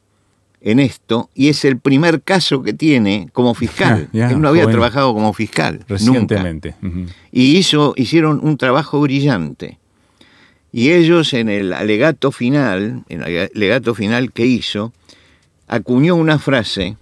en 0.68 0.80
esto, 0.80 1.30
y 1.34 1.48
es 1.48 1.64
el 1.64 1.80
primer 1.80 2.22
caso 2.22 2.62
que 2.62 2.74
tiene 2.74 3.30
como 3.32 3.54
fiscal. 3.54 4.10
Él 4.14 4.42
no 4.42 4.50
había 4.50 4.64
joven. 4.64 4.74
trabajado 4.74 5.14
como 5.14 5.32
fiscal. 5.32 5.76
Nunca. 5.76 5.86
Recientemente. 5.88 6.76
Y 7.32 7.56
hizo, 7.56 7.94
hicieron 7.96 8.42
un 8.44 8.58
trabajo 8.58 9.00
brillante. 9.00 9.80
Y 10.74 10.92
ellos 10.92 11.34
en 11.34 11.48
el 11.48 11.72
alegato 11.72 12.34
final, 12.34 13.06
en 13.08 13.24
el 13.24 13.50
alegato 13.56 13.96
final 13.96 14.34
que 14.34 14.46
hizo, 14.46 14.92
acuñó 15.70 16.16
una 16.16 16.38
frase, 16.38 16.98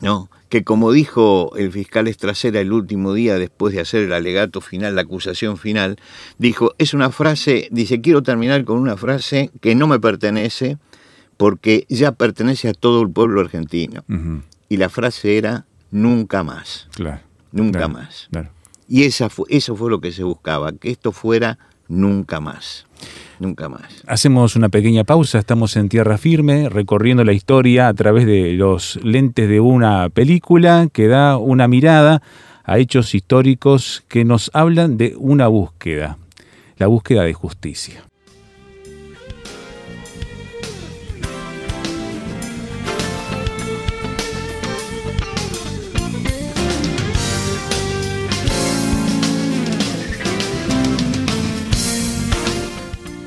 ¿no? 0.00 0.28
que 0.50 0.62
como 0.62 0.92
dijo 0.92 1.56
el 1.56 1.72
fiscal 1.72 2.06
Estracera 2.06 2.60
el 2.60 2.74
último 2.74 3.14
día 3.14 3.38
después 3.38 3.74
de 3.74 3.80
hacer 3.80 4.02
el 4.02 4.12
alegato 4.12 4.60
final, 4.60 4.94
la 4.94 5.00
acusación 5.00 5.56
final, 5.56 5.96
dijo, 6.36 6.74
es 6.76 6.92
una 6.92 7.10
frase, 7.10 7.68
dice, 7.70 8.02
quiero 8.02 8.22
terminar 8.22 8.62
con 8.66 8.76
una 8.76 8.98
frase 8.98 9.50
que 9.62 9.74
no 9.74 9.86
me 9.86 9.98
pertenece 9.98 10.76
porque 11.42 11.86
ya 11.88 12.12
pertenece 12.12 12.68
a 12.68 12.72
todo 12.72 13.02
el 13.02 13.10
pueblo 13.10 13.40
argentino. 13.40 14.04
Y 14.68 14.76
la 14.76 14.88
frase 14.88 15.38
era, 15.38 15.64
nunca 15.90 16.44
más, 16.44 16.86
Claro. 16.94 17.18
nunca 17.50 17.80
Claro. 17.80 17.94
más. 17.94 18.28
Claro. 18.30 18.50
Y 18.88 19.02
esa 19.02 19.28
fu- 19.28 19.46
eso 19.48 19.74
fue 19.74 19.90
lo 19.90 20.00
que 20.00 20.12
se 20.12 20.22
buscaba, 20.22 20.70
que 20.70 20.88
esto 20.92 21.10
fuera 21.10 21.58
nunca 21.88 22.38
más, 22.38 22.86
nunca 23.40 23.68
más. 23.68 24.04
Hacemos 24.06 24.54
una 24.54 24.68
pequeña 24.68 25.02
pausa, 25.02 25.40
estamos 25.40 25.74
en 25.76 25.88
tierra 25.88 26.16
firme, 26.16 26.68
recorriendo 26.68 27.24
la 27.24 27.32
historia 27.32 27.88
a 27.88 27.94
través 27.94 28.24
de 28.24 28.52
los 28.52 29.00
lentes 29.02 29.48
de 29.48 29.58
una 29.58 30.10
película 30.10 30.86
que 30.92 31.08
da 31.08 31.38
una 31.38 31.66
mirada 31.66 32.22
a 32.62 32.78
hechos 32.78 33.16
históricos 33.16 34.04
que 34.06 34.24
nos 34.24 34.48
hablan 34.54 34.96
de 34.96 35.16
una 35.18 35.48
búsqueda, 35.48 36.18
la 36.76 36.86
búsqueda 36.86 37.24
de 37.24 37.32
justicia. 37.34 38.04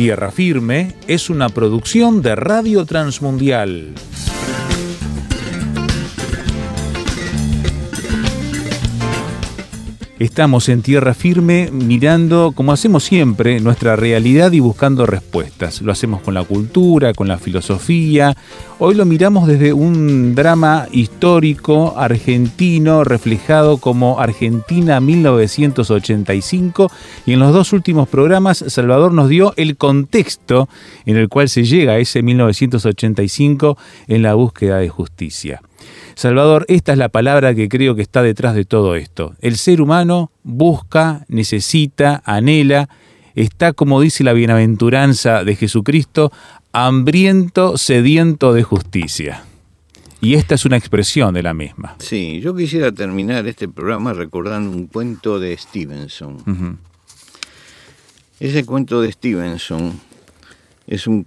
Tierra 0.00 0.30
Firme 0.30 0.94
es 1.08 1.28
una 1.28 1.50
producción 1.50 2.22
de 2.22 2.34
Radio 2.34 2.86
Transmundial. 2.86 3.92
Estamos 10.20 10.68
en 10.68 10.82
tierra 10.82 11.14
firme 11.14 11.70
mirando, 11.72 12.52
como 12.54 12.72
hacemos 12.72 13.04
siempre, 13.04 13.58
nuestra 13.58 13.96
realidad 13.96 14.52
y 14.52 14.60
buscando 14.60 15.06
respuestas. 15.06 15.80
Lo 15.80 15.92
hacemos 15.92 16.20
con 16.20 16.34
la 16.34 16.44
cultura, 16.44 17.14
con 17.14 17.26
la 17.26 17.38
filosofía. 17.38 18.36
Hoy 18.78 18.96
lo 18.96 19.06
miramos 19.06 19.48
desde 19.48 19.72
un 19.72 20.34
drama 20.34 20.88
histórico 20.92 21.94
argentino 21.96 23.02
reflejado 23.02 23.78
como 23.78 24.20
Argentina 24.20 25.00
1985 25.00 26.92
y 27.24 27.32
en 27.32 27.38
los 27.38 27.54
dos 27.54 27.72
últimos 27.72 28.06
programas 28.06 28.62
Salvador 28.68 29.14
nos 29.14 29.30
dio 29.30 29.54
el 29.56 29.78
contexto 29.78 30.68
en 31.06 31.16
el 31.16 31.30
cual 31.30 31.48
se 31.48 31.64
llega 31.64 31.94
a 31.94 31.98
ese 31.98 32.22
1985 32.22 33.78
en 34.06 34.20
la 34.20 34.34
búsqueda 34.34 34.76
de 34.80 34.90
justicia. 34.90 35.62
Salvador, 36.14 36.64
esta 36.68 36.92
es 36.92 36.98
la 36.98 37.08
palabra 37.08 37.54
que 37.54 37.68
creo 37.68 37.94
que 37.94 38.02
está 38.02 38.22
detrás 38.22 38.54
de 38.54 38.64
todo 38.64 38.94
esto. 38.94 39.34
El 39.40 39.56
ser 39.56 39.80
humano 39.80 40.30
busca, 40.42 41.24
necesita, 41.28 42.22
anhela, 42.24 42.88
está, 43.34 43.72
como 43.72 44.00
dice 44.00 44.24
la 44.24 44.32
bienaventuranza 44.32 45.44
de 45.44 45.56
Jesucristo, 45.56 46.32
hambriento, 46.72 47.76
sediento 47.78 48.52
de 48.52 48.62
justicia. 48.62 49.44
Y 50.20 50.34
esta 50.34 50.54
es 50.54 50.66
una 50.66 50.76
expresión 50.76 51.32
de 51.32 51.42
la 51.42 51.54
misma. 51.54 51.96
Sí, 51.98 52.40
yo 52.40 52.54
quisiera 52.54 52.92
terminar 52.92 53.46
este 53.46 53.68
programa 53.68 54.12
recordando 54.12 54.70
un 54.76 54.86
cuento 54.86 55.38
de 55.38 55.56
Stevenson. 55.56 56.78
Ese 58.38 58.64
cuento 58.64 59.00
de 59.00 59.12
Stevenson 59.12 59.98
es 60.86 61.06
un 61.06 61.26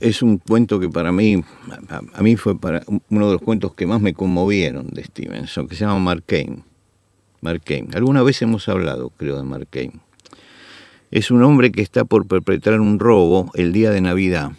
es 0.00 0.22
un 0.22 0.38
cuento 0.38 0.78
que 0.78 0.88
para 0.88 1.12
mí, 1.12 1.42
a, 1.88 2.22
mí 2.22 2.36
fue 2.36 2.58
para 2.58 2.82
uno 3.08 3.26
de 3.26 3.32
los 3.32 3.42
cuentos 3.42 3.74
que 3.74 3.86
más 3.86 4.00
me 4.00 4.14
conmovieron 4.14 4.88
de 4.88 5.04
Stevenson, 5.04 5.66
que 5.66 5.74
se 5.74 5.84
llama 5.84 5.98
Mark 5.98 6.24
Cain. 6.26 6.64
Alguna 7.94 8.22
vez 8.22 8.42
hemos 8.42 8.68
hablado, 8.68 9.10
creo, 9.10 9.36
de 9.36 9.42
Mark. 9.42 9.68
Es 11.10 11.30
un 11.30 11.42
hombre 11.42 11.72
que 11.72 11.82
está 11.82 12.04
por 12.04 12.26
perpetrar 12.26 12.80
un 12.80 12.98
robo 12.98 13.50
el 13.54 13.72
día 13.72 13.90
de 13.90 14.00
Navidad 14.00 14.52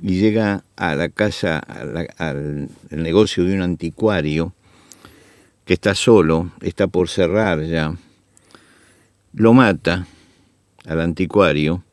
y 0.00 0.18
llega 0.18 0.64
a 0.76 0.94
la 0.96 1.08
casa, 1.08 1.58
al 1.58 2.68
negocio 2.90 3.44
de 3.44 3.54
un 3.54 3.62
anticuario 3.62 4.52
que 5.64 5.74
está 5.74 5.94
solo, 5.94 6.50
está 6.60 6.88
por 6.88 7.08
cerrar 7.08 7.62
ya. 7.64 7.94
Lo 9.32 9.52
mata 9.52 10.06
al 10.84 11.00
anticuario 11.00 11.84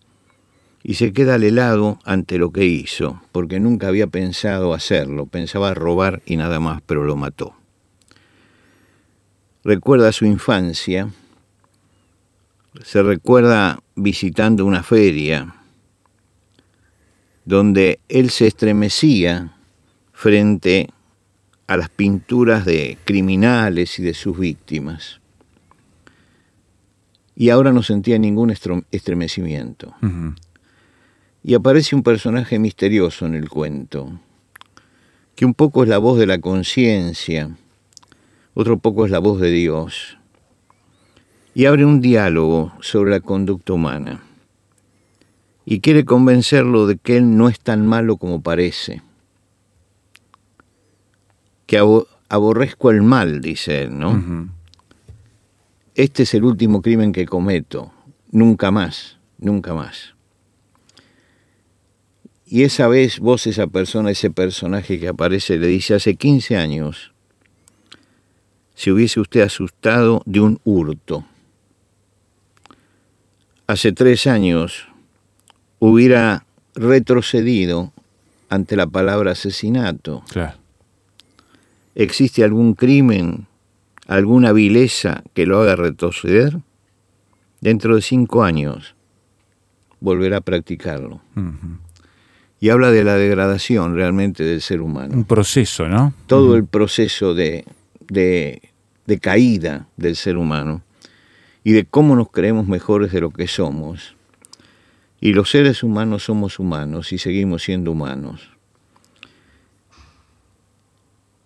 y 0.83 0.93
se 0.95 1.11
queda 1.13 1.35
al 1.35 1.43
helado 1.43 1.99
ante 2.05 2.37
lo 2.37 2.51
que 2.51 2.65
hizo, 2.65 3.21
porque 3.31 3.59
nunca 3.59 3.87
había 3.87 4.07
pensado 4.07 4.73
hacerlo, 4.73 5.25
pensaba 5.25 5.73
robar 5.73 6.21
y 6.25 6.37
nada 6.37 6.59
más, 6.59 6.81
pero 6.85 7.03
lo 7.03 7.15
mató. 7.15 7.53
Recuerda 9.63 10.11
su 10.11 10.25
infancia, 10.25 11.09
se 12.83 13.03
recuerda 13.03 13.79
visitando 13.95 14.65
una 14.65 14.83
feria 14.83 15.55
donde 17.43 17.99
él 18.07 18.29
se 18.29 18.47
estremecía 18.47 19.53
frente 20.13 20.89
a 21.67 21.77
las 21.77 21.89
pinturas 21.89 22.63
de 22.65 22.97
criminales 23.05 23.99
y 23.99 24.03
de 24.03 24.13
sus 24.13 24.37
víctimas. 24.39 25.19
Y 27.35 27.49
ahora 27.49 27.71
no 27.71 27.83
sentía 27.83 28.17
ningún 28.17 28.51
estremecimiento 28.91 29.95
y 31.43 31.53
aparece 31.53 31.95
un 31.95 32.03
personaje 32.03 32.59
misterioso 32.59 33.25
en 33.25 33.35
el 33.35 33.49
cuento, 33.49 34.19
que 35.35 35.45
un 35.45 35.53
poco 35.53 35.83
es 35.83 35.89
la 35.89 35.97
voz 35.97 36.19
de 36.19 36.25
la 36.25 36.39
conciencia, 36.39 37.55
otro 38.53 38.79
poco 38.79 39.05
es 39.05 39.11
la 39.11 39.19
voz 39.19 39.39
de 39.39 39.51
Dios, 39.51 40.17
y 41.53 41.65
abre 41.65 41.85
un 41.85 42.01
diálogo 42.01 42.73
sobre 42.81 43.11
la 43.11 43.19
conducta 43.21 43.73
humana, 43.73 44.21
y 45.65 45.79
quiere 45.79 46.03
convencerlo 46.03 46.87
de 46.87 46.97
que 46.97 47.17
él 47.17 47.37
no 47.37 47.47
es 47.47 47.59
tan 47.59 47.87
malo 47.87 48.17
como 48.17 48.41
parece, 48.41 49.01
que 51.67 51.77
aborrezco 52.27 52.89
el 52.91 53.01
mal, 53.01 53.41
dice 53.41 53.83
él, 53.83 53.97
¿no? 53.97 54.49
Este 55.95 56.23
es 56.23 56.33
el 56.33 56.43
último 56.43 56.81
crimen 56.81 57.11
que 57.11 57.25
cometo, 57.25 57.91
nunca 58.31 58.71
más, 58.71 59.19
nunca 59.37 59.73
más. 59.73 60.15
Y 62.51 62.63
esa 62.63 62.87
vez 62.87 63.19
vos, 63.19 63.45
esa 63.45 63.67
persona, 63.67 64.09
ese 64.09 64.31
personaje 64.31 64.99
que 64.99 65.07
aparece, 65.07 65.59
le 65.59 65.67
dice, 65.67 65.93
hace 65.93 66.15
15 66.15 66.57
años, 66.57 67.11
se 68.73 68.91
hubiese 68.91 69.19
usted 69.19 69.41
asustado 69.41 70.23
de 70.25 70.39
un 70.39 70.59
hurto. 70.63 71.25
Hace 73.67 73.91
tres 73.91 74.25
años 74.25 74.87
hubiera 75.77 76.43
retrocedido 76.73 77.93
ante 78.49 78.75
la 78.75 78.87
palabra 78.87 79.33
asesinato. 79.33 80.23
¿Existe 81.93 82.43
algún 82.43 82.73
crimen, 82.73 83.45
alguna 84.07 84.53
vileza 84.53 85.23
que 85.35 85.45
lo 85.45 85.61
haga 85.61 85.75
retroceder? 85.75 86.57
Dentro 87.61 87.95
de 87.95 88.01
cinco 88.01 88.43
años 88.43 88.95
volverá 89.99 90.37
a 90.37 90.41
practicarlo 90.41 91.21
y 92.59 92.69
habla 92.69 92.91
de 92.91 93.03
la 93.03 93.15
degradación 93.15 93.95
realmente 93.95 94.43
del 94.43 94.61
ser 94.61 94.81
humano. 94.81 95.13
Un 95.15 95.23
proceso, 95.23 95.87
¿no? 95.87 96.13
Todo 96.27 96.55
el 96.55 96.65
proceso 96.65 97.33
de, 97.33 97.65
de, 98.09 99.19
caída 99.21 99.87
del 99.97 100.15
ser 100.15 100.37
humano 100.37 100.81
y 101.63 101.71
de 101.71 101.85
cómo 101.85 102.15
nos 102.15 102.29
creemos 102.31 102.67
mejores 102.67 103.11
de 103.11 103.21
lo 103.21 103.31
que 103.31 103.47
somos. 103.47 104.15
Y 105.21 105.33
los 105.33 105.49
seres 105.49 105.83
humanos 105.83 106.23
somos 106.23 106.59
humanos 106.59 107.13
y 107.13 107.17
seguimos 107.17 107.63
siendo 107.63 107.91
humanos. 107.91 108.49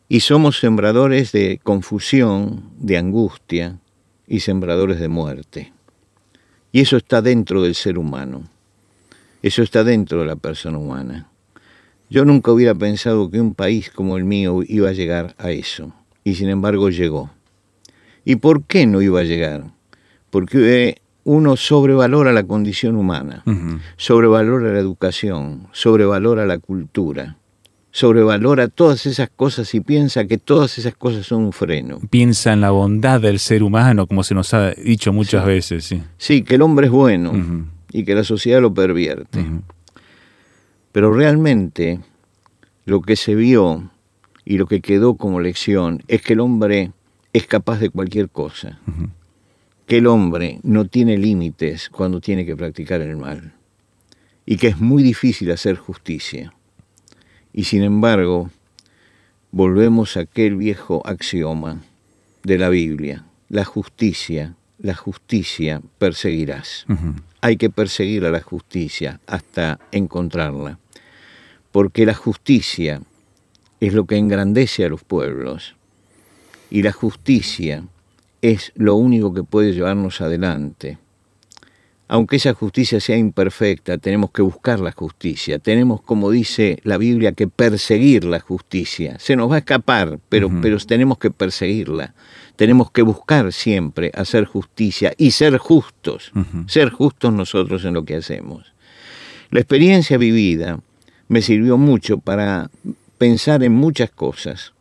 Y 0.09 0.19
somos 0.19 0.59
sembradores 0.59 1.31
de 1.31 1.59
confusión, 1.63 2.69
de 2.77 2.97
angustia 2.97 3.79
y 4.27 4.41
sembradores 4.41 4.99
de 4.99 5.07
muerte. 5.07 5.73
Y 6.71 6.81
eso 6.81 6.97
está 6.97 7.21
dentro 7.21 7.61
del 7.61 7.75
ser 7.75 7.97
humano. 7.97 8.43
Eso 9.43 9.61
está 9.61 9.83
dentro 9.83 10.21
de 10.21 10.25
la 10.25 10.37
persona 10.37 10.77
humana. 10.77 11.27
Yo 12.09 12.23
nunca 12.23 12.53
hubiera 12.53 12.73
pensado 12.73 13.29
que 13.29 13.41
un 13.41 13.53
país 13.53 13.91
como 13.91 14.15
el 14.15 14.23
mío 14.23 14.61
iba 14.65 14.87
a 14.87 14.93
llegar 14.93 15.35
a 15.37 15.51
eso, 15.51 15.93
y 16.23 16.35
sin 16.35 16.47
embargo 16.47 16.89
llegó. 16.89 17.29
¿Y 18.23 18.37
por 18.37 18.63
qué 18.63 18.85
no 18.85 19.01
iba 19.01 19.19
a 19.19 19.23
llegar? 19.23 19.65
Porque 20.29 21.01
uno 21.25 21.57
sobrevalora 21.57 22.31
la 22.31 22.43
condición 22.43 22.95
humana, 22.95 23.43
sobrevalora 23.97 24.71
la 24.71 24.79
educación, 24.79 25.67
sobrevalora 25.73 26.45
la 26.45 26.59
cultura, 26.59 27.35
sobrevalora 27.91 28.69
todas 28.69 29.05
esas 29.05 29.29
cosas 29.29 29.75
y 29.75 29.81
piensa 29.81 30.25
que 30.25 30.37
todas 30.37 30.77
esas 30.77 30.95
cosas 30.95 31.25
son 31.25 31.43
un 31.43 31.51
freno. 31.51 31.99
Piensa 32.09 32.53
en 32.53 32.61
la 32.61 32.71
bondad 32.71 33.19
del 33.19 33.39
ser 33.39 33.61
humano, 33.61 34.07
como 34.07 34.23
se 34.23 34.35
nos 34.35 34.53
ha 34.53 34.71
dicho 34.71 35.11
muchas 35.11 35.45
veces. 35.45 35.83
Sí. 35.83 36.01
sí, 36.17 36.43
que 36.43 36.55
el 36.55 36.61
hombre 36.61 36.85
es 36.85 36.93
bueno 36.93 37.33
y 37.93 38.03
que 38.03 38.15
la 38.15 38.23
sociedad 38.23 38.61
lo 38.61 38.73
pervierte. 38.73 39.45
Pero 40.91 41.13
realmente 41.13 42.01
lo 42.85 43.01
que 43.01 43.15
se 43.15 43.35
vio 43.35 43.91
y 44.43 44.57
lo 44.57 44.67
que 44.67 44.81
quedó 44.81 45.15
como 45.15 45.39
lección 45.39 46.03
es 46.07 46.21
que 46.21 46.33
el 46.33 46.41
hombre 46.41 46.91
es 47.31 47.47
capaz 47.47 47.79
de 47.79 47.89
cualquier 47.89 48.29
cosa, 48.29 48.79
que 49.87 49.99
el 49.99 50.07
hombre 50.07 50.59
no 50.63 50.85
tiene 50.85 51.17
límites 51.17 51.89
cuando 51.89 52.19
tiene 52.19 52.45
que 52.45 52.55
practicar 52.55 53.01
el 53.01 53.15
mal 53.15 53.53
y 54.45 54.57
que 54.57 54.67
es 54.67 54.79
muy 54.79 55.03
difícil 55.03 55.51
hacer 55.51 55.77
justicia. 55.77 56.53
Y 57.53 57.63
sin 57.63 57.83
embargo, 57.83 58.49
volvemos 59.51 60.17
a 60.17 60.21
aquel 60.21 60.57
viejo 60.57 61.01
axioma 61.05 61.81
de 62.43 62.57
la 62.57 62.69
Biblia, 62.69 63.25
la 63.47 63.63
justicia 63.63 64.55
la 64.83 64.93
justicia 64.93 65.81
perseguirás. 65.97 66.85
Hay 67.45 67.57
que 67.57 67.69
perseguir 67.69 68.25
a 68.25 68.31
la 68.31 68.39
justicia 68.39 69.19
hasta 69.27 69.77
encontrarla, 69.91 70.79
porque 71.73 72.05
la 72.05 72.13
justicia 72.13 73.01
es 73.81 73.93
lo 73.93 74.05
que 74.05 74.15
engrandece 74.15 74.85
a 74.85 74.87
los 74.87 75.03
pueblos 75.03 75.75
y 76.69 76.83
la 76.83 76.93
justicia 76.93 77.83
es 78.41 78.71
lo 78.75 78.95
único 78.95 79.33
que 79.33 79.43
puede 79.43 79.73
llevarnos 79.73 80.21
adelante. 80.21 80.99
Aunque 82.07 82.35
esa 82.35 82.53
justicia 82.53 82.99
sea 82.99 83.17
imperfecta, 83.17 83.97
tenemos 83.97 84.31
que 84.31 84.41
buscar 84.41 84.79
la 84.79 84.91
justicia, 84.91 85.57
tenemos, 85.57 86.01
como 86.01 86.29
dice 86.29 86.79
la 86.83 86.97
Biblia, 86.97 87.31
que 87.31 87.47
perseguir 87.47 88.25
la 88.25 88.39
justicia. 88.39 89.17
Se 89.19 89.35
nos 89.35 89.49
va 89.49 89.55
a 89.55 89.59
escapar, 89.59 90.19
pero, 90.29 90.51
pero 90.61 90.77
tenemos 90.79 91.17
que 91.17 91.31
perseguirla. 91.31 92.13
Tenemos 92.55 92.91
que 92.91 93.01
buscar 93.01 93.51
siempre 93.51 94.11
hacer 94.13 94.45
justicia 94.45 95.13
y 95.17 95.31
ser 95.31 95.57
justos, 95.57 96.31
ser 96.67 96.89
justos 96.89 97.33
nosotros 97.33 97.83
en 97.85 97.93
lo 97.93 98.05
que 98.05 98.17
hacemos. 98.17 98.73
La 99.49 99.59
experiencia 99.59 100.17
vivida 100.17 100.79
me 101.29 101.41
sirvió 101.41 101.77
mucho 101.77 102.17
para 102.19 102.69
pensar 103.17 103.63
en 103.63 103.71
muchas 103.71 104.11
cosas. 104.11 104.73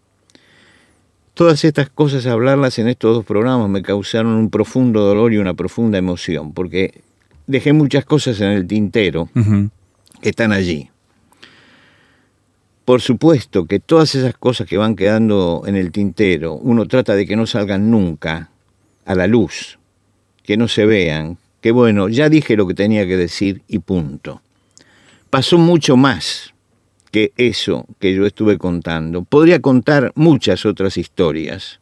Todas 1.34 1.64
estas 1.64 1.88
cosas, 1.88 2.26
hablarlas 2.26 2.78
en 2.78 2.88
estos 2.88 3.14
dos 3.14 3.24
programas, 3.24 3.70
me 3.70 3.82
causaron 3.82 4.34
un 4.34 4.50
profundo 4.50 5.00
dolor 5.00 5.32
y 5.32 5.38
una 5.38 5.54
profunda 5.54 5.96
emoción, 5.96 6.52
porque 6.52 7.00
dejé 7.52 7.72
muchas 7.72 8.04
cosas 8.04 8.40
en 8.40 8.48
el 8.48 8.66
tintero 8.66 9.28
que 10.20 10.28
están 10.28 10.52
allí. 10.52 10.90
Por 12.84 13.00
supuesto 13.00 13.66
que 13.66 13.78
todas 13.78 14.14
esas 14.16 14.36
cosas 14.36 14.66
que 14.66 14.76
van 14.76 14.96
quedando 14.96 15.62
en 15.66 15.76
el 15.76 15.92
tintero, 15.92 16.54
uno 16.54 16.86
trata 16.86 17.14
de 17.14 17.26
que 17.26 17.36
no 17.36 17.46
salgan 17.46 17.90
nunca 17.90 18.50
a 19.04 19.14
la 19.14 19.28
luz, 19.28 19.78
que 20.42 20.56
no 20.56 20.66
se 20.66 20.84
vean, 20.86 21.38
que 21.60 21.70
bueno, 21.70 22.08
ya 22.08 22.28
dije 22.28 22.56
lo 22.56 22.66
que 22.66 22.74
tenía 22.74 23.06
que 23.06 23.16
decir 23.16 23.62
y 23.68 23.78
punto. 23.78 24.42
Pasó 25.30 25.58
mucho 25.58 25.96
más 25.96 26.52
que 27.12 27.32
eso 27.36 27.86
que 28.00 28.14
yo 28.14 28.26
estuve 28.26 28.58
contando. 28.58 29.22
Podría 29.22 29.60
contar 29.60 30.10
muchas 30.16 30.66
otras 30.66 30.96
historias, 30.96 31.78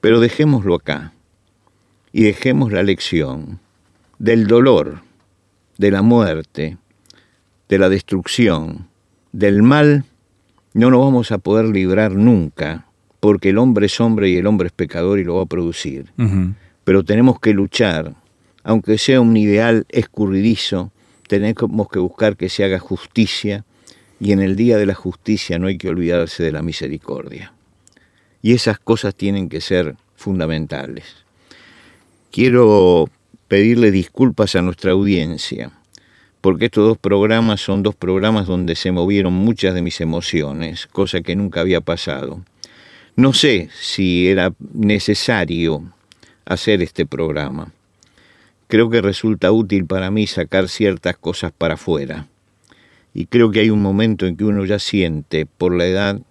pero 0.00 0.20
dejémoslo 0.20 0.76
acá 0.76 1.14
y 2.12 2.22
dejemos 2.22 2.70
la 2.70 2.82
lección 2.82 3.58
del 4.22 4.46
dolor, 4.46 5.00
de 5.78 5.90
la 5.90 6.00
muerte, 6.00 6.76
de 7.68 7.78
la 7.78 7.88
destrucción, 7.88 8.86
del 9.32 9.64
mal, 9.64 10.04
no 10.74 10.90
nos 10.90 11.00
vamos 11.00 11.32
a 11.32 11.38
poder 11.38 11.64
librar 11.64 12.12
nunca, 12.12 12.86
porque 13.18 13.48
el 13.48 13.58
hombre 13.58 13.86
es 13.86 14.00
hombre 14.00 14.30
y 14.30 14.36
el 14.36 14.46
hombre 14.46 14.68
es 14.68 14.72
pecador 14.72 15.18
y 15.18 15.24
lo 15.24 15.34
va 15.34 15.42
a 15.42 15.46
producir. 15.46 16.12
Pero 16.84 17.02
tenemos 17.02 17.40
que 17.40 17.52
luchar, 17.52 18.14
aunque 18.62 18.96
sea 18.96 19.20
un 19.20 19.36
ideal 19.36 19.86
escurridizo, 19.88 20.92
tenemos 21.26 21.88
que 21.88 21.98
buscar 21.98 22.36
que 22.36 22.48
se 22.48 22.62
haga 22.62 22.78
justicia 22.78 23.64
y 24.20 24.30
en 24.30 24.40
el 24.40 24.54
día 24.54 24.78
de 24.78 24.86
la 24.86 24.94
justicia 24.94 25.58
no 25.58 25.66
hay 25.66 25.78
que 25.78 25.88
olvidarse 25.88 26.44
de 26.44 26.52
la 26.52 26.62
misericordia. 26.62 27.54
Y 28.40 28.52
esas 28.52 28.78
cosas 28.78 29.16
tienen 29.16 29.48
que 29.48 29.60
ser 29.60 29.96
fundamentales. 30.14 31.06
Quiero 32.30 33.08
pedirle 33.52 33.90
disculpas 33.90 34.56
a 34.56 34.62
nuestra 34.62 34.92
audiencia, 34.92 35.72
porque 36.40 36.64
estos 36.64 36.88
dos 36.88 36.96
programas 36.96 37.60
son 37.60 37.82
dos 37.82 37.94
programas 37.94 38.46
donde 38.46 38.74
se 38.76 38.92
movieron 38.92 39.34
muchas 39.34 39.74
de 39.74 39.82
mis 39.82 40.00
emociones, 40.00 40.86
cosa 40.86 41.20
que 41.20 41.36
nunca 41.36 41.60
había 41.60 41.82
pasado. 41.82 42.42
No 43.14 43.34
sé 43.34 43.68
si 43.78 44.26
era 44.26 44.54
necesario 44.72 45.82
hacer 46.46 46.80
este 46.80 47.04
programa. 47.04 47.74
Creo 48.68 48.88
que 48.88 49.02
resulta 49.02 49.52
útil 49.52 49.84
para 49.84 50.10
mí 50.10 50.26
sacar 50.26 50.70
ciertas 50.70 51.18
cosas 51.18 51.52
para 51.52 51.74
afuera. 51.74 52.28
Y 53.12 53.26
creo 53.26 53.50
que 53.50 53.60
hay 53.60 53.68
un 53.68 53.82
momento 53.82 54.24
en 54.24 54.38
que 54.38 54.44
uno 54.44 54.64
ya 54.64 54.78
siente, 54.78 55.44
por 55.44 55.76
la 55.76 55.84
edad, 55.84 56.22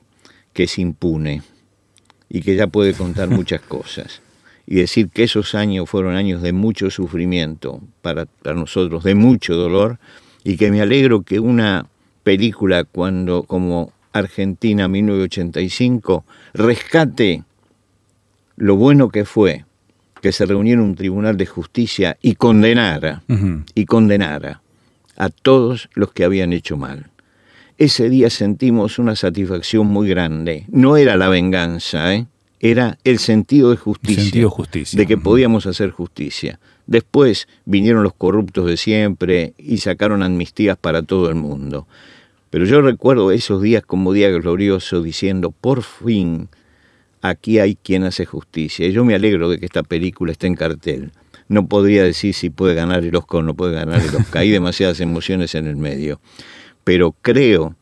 que 0.53 0.63
es 0.63 0.79
impune 0.79 1.43
y 2.29 2.41
que 2.41 2.55
ya 2.55 2.65
puede 2.65 2.95
contar 2.95 3.29
muchas 3.29 3.61
cosas 3.61 4.23
y 4.71 4.75
decir 4.75 5.09
que 5.09 5.23
esos 5.23 5.53
años 5.53 5.89
fueron 5.89 6.15
años 6.15 6.41
de 6.41 6.53
mucho 6.53 6.89
sufrimiento 6.89 7.81
para, 8.01 8.25
nosotros, 8.55 9.03
de 9.03 9.15
mucho 9.15 9.53
dolor, 9.53 9.99
y 10.45 10.55
que 10.55 10.71
me 10.71 10.79
alegro 10.79 11.23
que 11.23 11.41
una 11.41 11.87
película 12.23 12.85
cuando 12.85 13.43
como 13.43 13.91
Argentina 14.13 14.87
1985 14.87 16.23
rescate 16.53 17.43
lo 18.55 18.77
bueno 18.77 19.09
que 19.09 19.25
fue 19.25 19.65
que 20.21 20.31
se 20.31 20.45
reuniera 20.45 20.81
un 20.81 20.95
tribunal 20.95 21.35
de 21.35 21.47
justicia 21.47 22.17
y 22.21 22.35
condenara 22.35 23.23
y 23.75 23.83
condenara 23.83 24.61
a 25.17 25.27
todos 25.27 25.89
los 25.95 26.13
que 26.13 26.23
habían 26.23 26.53
hecho 26.53 26.77
mal. 26.77 27.09
Ese 27.77 28.09
día 28.09 28.29
sentimos 28.29 28.99
una 28.99 29.17
satisfacción 29.17 29.87
muy 29.87 30.07
grande. 30.07 30.65
No 30.69 30.95
era 30.95 31.17
la 31.17 31.27
venganza, 31.27 32.15
¿eh? 32.15 32.27
Era 32.63 32.99
el 33.03 33.17
sentido 33.17 33.71
de 33.71 33.75
justicia, 33.75 34.47
de 34.93 35.07
que 35.07 35.17
podíamos 35.17 35.65
hacer 35.65 35.89
justicia. 35.89 36.59
Después 36.85 37.47
vinieron 37.65 38.03
los 38.03 38.13
corruptos 38.13 38.67
de 38.67 38.77
siempre 38.77 39.55
y 39.57 39.77
sacaron 39.77 40.21
amnistías 40.21 40.77
para 40.77 41.01
todo 41.01 41.29
el 41.29 41.35
mundo. 41.35 41.87
Pero 42.51 42.65
yo 42.65 42.81
recuerdo 42.81 43.31
esos 43.31 43.63
días 43.63 43.83
como 43.83 44.13
día 44.13 44.29
glorioso 44.29 45.01
diciendo, 45.01 45.49
por 45.49 45.81
fin, 45.81 46.49
aquí 47.23 47.57
hay 47.57 47.75
quien 47.75 48.03
hace 48.03 48.25
justicia. 48.25 48.85
Y 48.85 48.91
yo 48.91 49.03
me 49.05 49.15
alegro 49.15 49.49
de 49.49 49.57
que 49.57 49.65
esta 49.65 49.81
película 49.81 50.31
esté 50.31 50.45
en 50.45 50.55
cartel. 50.55 51.11
No 51.47 51.67
podría 51.67 52.03
decir 52.03 52.35
si 52.35 52.51
puede 52.51 52.75
ganar 52.75 53.03
el 53.03 53.15
Oscar 53.15 53.39
o 53.39 53.43
no 53.43 53.55
puede 53.55 53.73
ganar 53.73 54.01
el 54.01 54.15
Oscar. 54.15 54.43
Hay 54.43 54.51
demasiadas 54.51 54.99
emociones 54.99 55.55
en 55.55 55.65
el 55.65 55.77
medio. 55.77 56.21
Pero 56.83 57.15
creo 57.23 57.75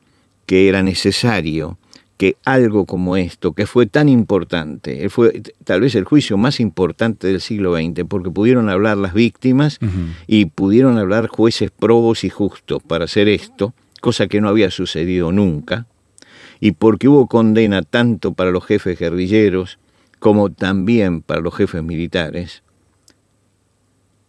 que 0.45 0.69
era 0.69 0.83
necesario 0.83 1.78
que 2.19 2.35
algo 2.43 2.85
como 2.85 3.15
esto, 3.15 3.53
que 3.53 3.65
fue 3.65 3.85
tan 3.85 4.09
importante, 4.09 5.07
fue 5.07 5.41
tal 5.63 5.79
vez 5.79 5.95
el 5.95 6.03
juicio 6.03 6.37
más 6.37 6.59
importante 6.59 7.27
del 7.27 7.39
siglo 7.39 7.77
XX, 7.77 8.03
porque 8.09 8.29
pudieron 8.29 8.67
hablar 8.67 8.97
las 8.97 9.13
víctimas 9.13 9.79
y 10.27 10.47
pudieron 10.47 10.97
hablar 10.97 11.27
jueces 11.27 11.71
probos 11.71 12.25
y 12.25 12.29
justos 12.29 12.83
para 12.83 13.05
hacer 13.05 13.29
esto, 13.29 13.73
cosa 14.01 14.27
que 14.27 14.41
no 14.41 14.49
había 14.49 14.69
sucedido 14.69 15.31
nunca, 15.31 15.87
y 16.59 16.73
porque 16.73 17.07
hubo 17.07 17.27
condena 17.27 17.83
tanto 17.83 18.33
para 18.33 18.51
los 18.51 18.65
jefes 18.65 18.99
guerrilleros 18.99 19.79
como 20.19 20.49
también 20.49 21.21
para 21.21 21.39
los 21.39 21.55
jefes 21.55 21.81
militares, 21.83 22.63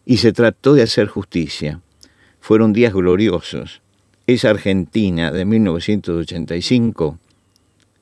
y 0.07 0.19
se 0.19 0.33
trató 0.33 0.75
de 0.75 0.83
hacer 0.83 1.09
justicia. 1.09 1.81
Fueron 2.39 2.73
días 2.73 2.95
gloriosos. 2.95 3.83
Esa 4.29 4.51
Argentina 4.51 5.33
de 5.33 5.45
1985 5.45 7.19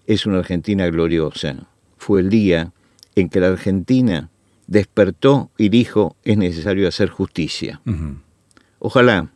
es 0.09 0.25
una 0.25 0.38
Argentina 0.38 0.88
gloriosa. 0.88 1.68
Fue 1.99 2.23
el 2.23 2.31
día 2.31 2.73
en 3.14 3.29
que 3.29 3.40
la 3.40 3.49
Argentina 3.49 4.31
despertó 4.66 5.51
y 5.59 5.68
dijo 5.68 6.16
es 6.25 6.38
necesario 6.38 6.88
hacer 6.88 7.11
justicia. 7.11 7.83
Ojalá 8.79 9.31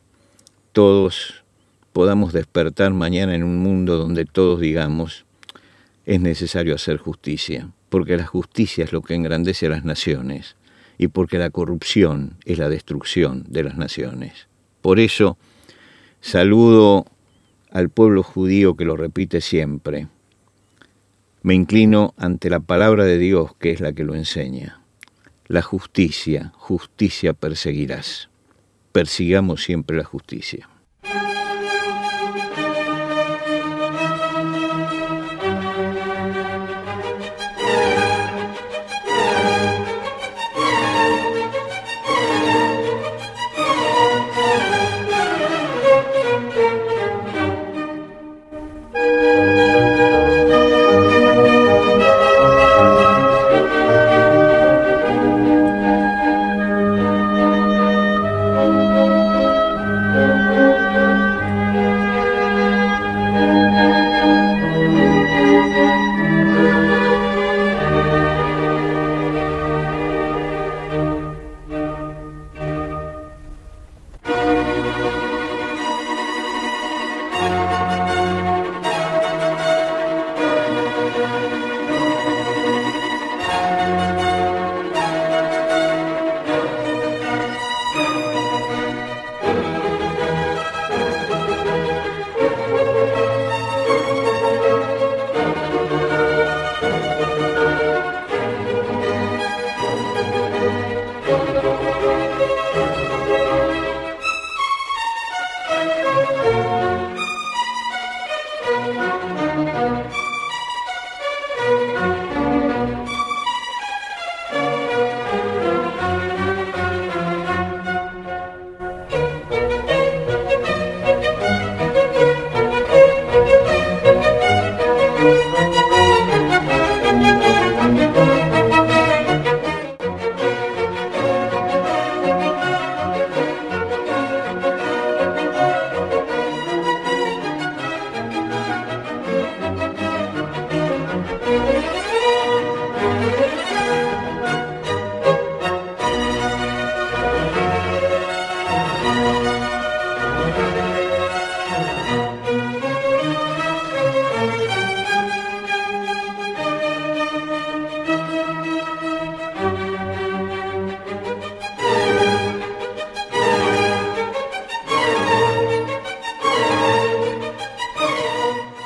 todos 0.72 1.44
podamos 1.92 2.32
despertar 2.32 2.90
mañana 2.94 3.34
en 3.34 3.42
un 3.42 3.58
mundo 3.58 3.98
donde 3.98 4.24
todos 4.24 4.60
digamos 4.60 5.26
es 6.06 6.20
necesario 6.22 6.74
hacer 6.74 6.96
justicia, 6.96 7.70
porque 7.90 8.16
la 8.16 8.26
justicia 8.26 8.82
es 8.82 8.92
lo 8.92 9.02
que 9.02 9.14
engrandece 9.14 9.66
a 9.66 9.70
las 9.70 9.84
naciones 9.84 10.56
y 10.96 11.08
porque 11.08 11.36
la 11.36 11.50
corrupción 11.50 12.38
es 12.46 12.56
la 12.56 12.70
destrucción 12.70 13.44
de 13.46 13.64
las 13.64 13.76
naciones. 13.76 14.48
Por 14.80 15.00
eso 15.00 15.36
saludo 16.22 17.04
al 17.70 17.90
pueblo 17.90 18.22
judío 18.22 18.74
que 18.74 18.86
lo 18.86 18.96
repite 18.96 19.42
siempre 19.42 20.08
me 21.42 21.54
inclino 21.54 22.14
ante 22.16 22.50
la 22.50 22.60
palabra 22.60 23.04
de 23.04 23.18
Dios 23.18 23.54
que 23.56 23.72
es 23.72 23.80
la 23.80 23.92
que 23.92 24.04
lo 24.04 24.14
enseña. 24.14 24.80
La 25.46 25.60
justicia, 25.60 26.52
justicia 26.56 27.32
perseguirás. 27.32 28.30
Persigamos 28.92 29.64
siempre 29.64 29.96
la 29.96 30.04
justicia. 30.04 30.68